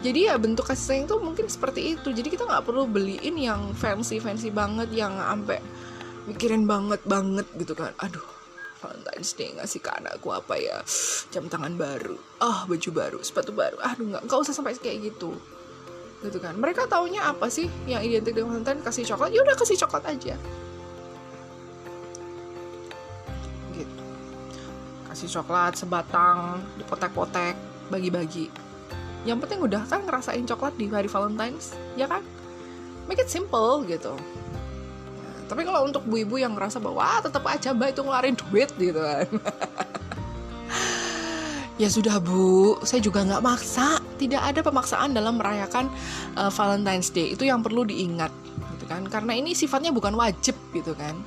Jadi 0.05 0.29
ya 0.29 0.37
bentuk 0.37 0.69
kasih 0.69 0.85
sayang 0.93 1.07
tuh 1.09 1.23
mungkin 1.23 1.49
seperti 1.49 1.97
itu. 1.97 2.13
Jadi 2.13 2.29
kita 2.29 2.45
nggak 2.45 2.69
perlu 2.69 2.85
beliin 2.85 3.39
yang 3.39 3.73
fancy 3.73 4.21
fancy 4.21 4.53
banget 4.53 4.93
yang 4.93 5.17
sampai 5.17 5.63
mikirin 6.29 6.69
banget 6.69 7.01
banget 7.07 7.47
gitu 7.57 7.73
kan. 7.73 7.95
Aduh 8.03 8.36
Valentine's 8.81 9.33
ngasih 9.33 9.81
ke 9.81 9.91
anakku 9.91 10.29
apa 10.33 10.55
ya? 10.61 10.79
Jam 11.33 11.49
tangan 11.49 11.75
baru. 11.75 12.17
Oh, 12.41 12.59
baju 12.69 12.91
baru 12.93 13.19
sepatu 13.25 13.53
baru. 13.57 13.81
Aduh 13.81 14.13
nggak 14.13 14.23
nggak 14.29 14.39
usah 14.41 14.53
sampai 14.53 14.77
kayak 14.77 15.13
gitu. 15.13 15.37
Gitu 16.21 16.39
kan. 16.41 16.57
Mereka 16.57 16.89
taunya 16.89 17.25
apa 17.25 17.49
sih 17.49 17.69
yang 17.89 18.05
identik 18.05 18.37
dengan 18.37 18.57
Valentine? 18.57 18.81
Kasih 18.85 19.05
coklat? 19.09 19.31
Ya 19.33 19.41
udah 19.45 19.57
kasih 19.57 19.77
coklat 19.81 20.05
aja. 20.09 20.35
Gitu. 23.73 23.97
Kasih 25.09 25.29
coklat 25.33 25.73
sebatang 25.77 26.61
dipotek-potek 26.77 27.57
bagi-bagi. 27.89 28.53
Yang 29.27 29.39
penting 29.43 29.61
udah 29.65 29.83
kan 29.89 30.05
ngerasain 30.07 30.45
coklat 30.47 30.77
di 30.77 30.87
hari 30.93 31.09
Valentine's 31.09 31.73
ya 31.97 32.07
kan? 32.07 32.23
Make 33.07 33.23
it 33.23 33.31
simple 33.31 33.87
gitu 33.87 34.19
tapi 35.47 35.63
kalau 35.63 35.87
untuk 35.87 36.03
bu 36.07 36.23
ibu 36.23 36.37
yang 36.39 36.55
ngerasa 36.55 36.83
bahwa 36.83 37.03
ah, 37.03 37.21
tetap 37.23 37.43
aja 37.47 37.71
mbak 37.71 37.95
itu 37.95 38.01
ngeluarin 38.03 38.37
duit 38.37 38.71
gitu 38.79 39.01
kan. 39.01 39.27
Ya 41.77 41.93
sudah 41.93 42.17
bu. 42.25 42.81
Saya 42.89 43.05
juga 43.05 43.21
nggak 43.21 43.45
maksa. 43.45 44.01
Tidak 44.17 44.41
ada 44.41 44.65
pemaksaan 44.65 45.13
dalam 45.13 45.37
merayakan 45.37 45.93
uh, 46.33 46.49
Valentine's 46.49 47.13
Day. 47.13 47.37
Itu 47.37 47.45
yang 47.45 47.61
perlu 47.61 47.85
diingat 47.85 48.33
gitu 48.73 48.89
kan. 48.89 49.05
Karena 49.05 49.37
ini 49.37 49.53
sifatnya 49.53 49.93
bukan 49.93 50.17
wajib 50.17 50.57
gitu 50.73 50.97
kan 50.97 51.21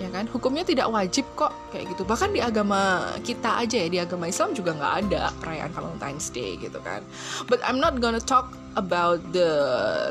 ya 0.00 0.08
kan? 0.08 0.24
Hukumnya 0.30 0.64
tidak 0.64 0.88
wajib 0.88 1.26
kok 1.36 1.52
kayak 1.74 1.92
gitu. 1.92 2.02
Bahkan 2.06 2.30
di 2.32 2.40
agama 2.40 3.12
kita 3.20 3.60
aja 3.64 3.76
ya 3.84 3.88
di 3.88 3.98
agama 4.00 4.28
Islam 4.28 4.56
juga 4.56 4.72
nggak 4.76 4.94
ada 5.06 5.22
perayaan 5.40 5.72
Valentine's 5.72 6.28
Day 6.32 6.56
gitu 6.56 6.78
kan. 6.80 7.04
But 7.50 7.60
I'm 7.66 7.82
not 7.82 8.00
gonna 8.00 8.22
talk 8.22 8.54
about 8.78 9.20
the 9.36 9.50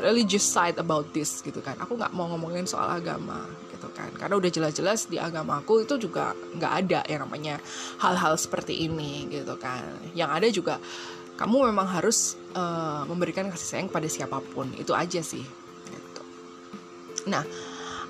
religious 0.06 0.46
side 0.46 0.78
about 0.78 1.10
this 1.16 1.42
gitu 1.42 1.58
kan. 1.64 1.74
Aku 1.82 1.98
nggak 1.98 2.14
mau 2.14 2.30
ngomongin 2.30 2.68
soal 2.68 2.90
agama 2.90 3.42
gitu 3.74 3.90
kan. 3.90 4.10
Karena 4.14 4.34
udah 4.38 4.50
jelas-jelas 4.50 5.10
di 5.10 5.18
agamaku 5.18 5.82
itu 5.82 5.98
juga 5.98 6.36
nggak 6.54 6.72
ada 6.86 7.00
yang 7.10 7.26
namanya 7.26 7.58
hal-hal 7.98 8.38
seperti 8.38 8.86
ini 8.86 9.26
gitu 9.30 9.58
kan. 9.58 9.82
Yang 10.14 10.30
ada 10.30 10.48
juga 10.52 10.74
kamu 11.40 11.74
memang 11.74 11.88
harus 11.90 12.38
uh, 12.54 13.02
memberikan 13.08 13.50
kasih 13.50 13.66
sayang 13.66 13.88
pada 13.90 14.06
siapa 14.06 14.38
pun. 14.52 14.70
Itu 14.78 14.94
aja 14.94 15.18
sih 15.18 15.42
gitu. 15.90 16.22
nah 17.30 17.46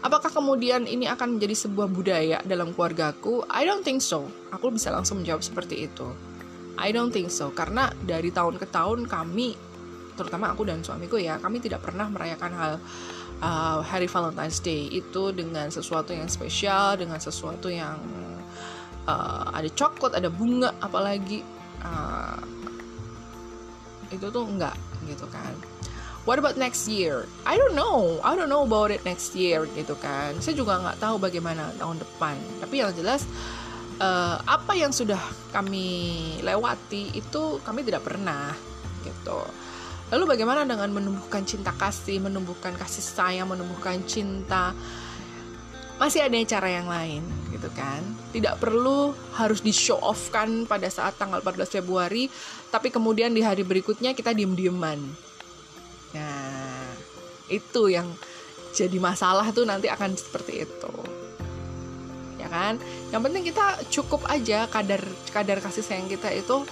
Apakah 0.03 0.35
kemudian 0.35 0.83
ini 0.91 1.07
akan 1.07 1.39
menjadi 1.39 1.55
sebuah 1.55 1.87
budaya 1.87 2.39
dalam 2.43 2.75
keluargaku? 2.75 3.47
I 3.47 3.63
don't 3.63 3.87
think 3.87 4.03
so. 4.03 4.27
Aku 4.51 4.75
bisa 4.75 4.91
langsung 4.91 5.23
menjawab 5.23 5.47
seperti 5.47 5.87
itu. 5.87 6.11
I 6.75 6.91
don't 6.91 7.15
think 7.15 7.31
so 7.31 7.55
karena 7.55 7.95
dari 8.03 8.35
tahun 8.35 8.59
ke 8.59 8.67
tahun 8.67 9.07
kami 9.07 9.55
terutama 10.13 10.53
aku 10.53 10.69
dan 10.69 10.85
suamiku 10.85 11.17
ya, 11.17 11.41
kami 11.41 11.63
tidak 11.63 11.87
pernah 11.87 12.05
merayakan 12.11 12.53
hal 12.53 12.73
uh, 13.41 13.81
Hari 13.81 14.11
Valentine's 14.11 14.61
Day 14.61 14.91
itu 14.93 15.33
dengan 15.33 15.71
sesuatu 15.73 16.13
yang 16.13 16.29
spesial, 16.29 17.01
dengan 17.01 17.17
sesuatu 17.17 17.73
yang 17.73 17.97
uh, 19.07 19.49
ada 19.55 19.71
coklat, 19.73 20.19
ada 20.19 20.29
bunga 20.29 20.75
apalagi 20.85 21.41
uh, 21.81 22.43
itu 24.13 24.29
tuh 24.29 24.45
enggak 24.45 24.77
gitu 25.09 25.25
kan 25.33 25.72
what 26.25 26.39
about 26.39 26.55
next 26.55 26.87
year? 26.87 27.27
I 27.43 27.59
don't 27.59 27.75
know, 27.75 28.23
I 28.23 28.39
don't 28.39 28.51
know 28.51 28.63
about 28.63 28.95
it 28.95 29.03
next 29.03 29.35
year 29.35 29.67
gitu 29.75 29.99
kan. 29.99 30.39
Saya 30.39 30.55
juga 30.55 30.79
nggak 30.79 31.03
tahu 31.03 31.19
bagaimana 31.19 31.75
tahun 31.79 31.99
depan. 32.03 32.39
Tapi 32.63 32.75
yang 32.83 32.95
jelas 32.95 33.27
uh, 33.99 34.39
apa 34.47 34.73
yang 34.79 34.95
sudah 34.95 35.19
kami 35.51 36.39
lewati 36.41 37.15
itu 37.15 37.59
kami 37.67 37.83
tidak 37.83 38.07
pernah 38.07 38.55
gitu. 39.03 39.43
Lalu 40.13 40.37
bagaimana 40.37 40.69
dengan 40.69 40.93
menumbuhkan 40.93 41.43
cinta 41.49 41.73
kasih, 41.73 42.21
menumbuhkan 42.21 42.77
kasih 42.77 43.01
sayang, 43.01 43.49
menumbuhkan 43.49 44.05
cinta? 44.05 44.77
Masih 45.97 46.27
ada 46.27 46.35
cara 46.45 46.69
yang 46.69 46.91
lain 46.91 47.23
gitu 47.49 47.73
kan. 47.73 48.05
Tidak 48.35 48.61
perlu 48.61 49.17
harus 49.33 49.65
di 49.65 49.73
show 49.73 49.97
off 50.03 50.29
kan 50.29 50.69
pada 50.69 50.91
saat 50.93 51.17
tanggal 51.17 51.41
14 51.41 51.81
Februari, 51.81 52.29
tapi 52.69 52.93
kemudian 52.93 53.33
di 53.33 53.41
hari 53.41 53.65
berikutnya 53.65 54.13
kita 54.13 54.37
diem-dieman 54.37 55.32
Nah, 56.17 56.93
itu 57.49 57.93
yang 57.93 58.09
jadi 58.73 58.97
masalah 58.97 59.53
tuh 59.53 59.69
nanti 59.69 59.89
akan 59.93 60.17
seperti 60.17 60.65
itu. 60.65 60.95
Ya 62.41 62.49
kan? 62.49 62.81
Yang 63.13 63.23
penting 63.29 63.45
kita 63.53 63.67
cukup 63.93 64.27
aja 64.27 64.67
kadar 64.67 65.03
kadar 65.31 65.59
kasih 65.61 65.85
sayang 65.85 66.09
kita 66.09 66.33
itu 66.33 66.65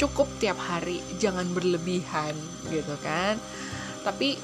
cukup 0.00 0.26
tiap 0.40 0.56
hari, 0.58 1.04
jangan 1.20 1.46
berlebihan 1.52 2.34
gitu 2.72 2.96
kan. 3.04 3.36
Tapi 4.02 4.40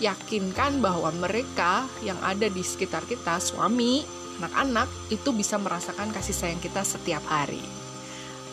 yakinkan 0.00 0.80
bahwa 0.80 1.12
mereka 1.12 1.84
yang 2.00 2.16
ada 2.24 2.48
di 2.48 2.64
sekitar 2.64 3.04
kita, 3.04 3.36
suami, 3.40 4.04
anak-anak 4.40 4.88
itu 5.12 5.34
bisa 5.36 5.60
merasakan 5.60 6.08
kasih 6.14 6.36
sayang 6.36 6.60
kita 6.62 6.80
setiap 6.80 7.24
hari. 7.28 7.60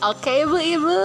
Oke, 0.04 0.44
Bu 0.46 0.60
Ibu. 0.60 1.00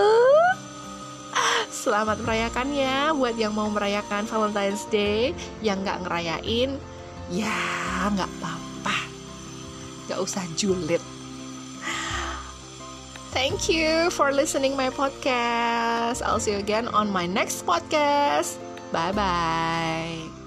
Selamat 1.73 2.21
merayakannya. 2.21 3.17
Buat 3.17 3.41
yang 3.41 3.57
mau 3.57 3.73
merayakan 3.73 4.29
Valentine's 4.29 4.85
Day 4.93 5.33
Yang 5.65 5.89
nggak 5.89 5.99
ngerayain 6.05 6.71
Ya 7.33 7.57
nggak 8.13 8.29
apa-apa. 8.29 8.97
Gak 10.13 10.21
usah 10.21 10.45
julid. 10.53 11.01
Thank 13.33 13.73
you 13.73 14.13
for 14.13 14.29
listening 14.29 14.77
my 14.77 14.93
podcast. 14.93 16.21
I'll 16.21 16.37
see 16.37 16.53
you 16.53 16.61
again 16.61 16.93
on 16.93 17.09
my 17.09 17.25
next 17.25 17.65
podcast. 17.65 18.61
Bye-bye 18.93 20.42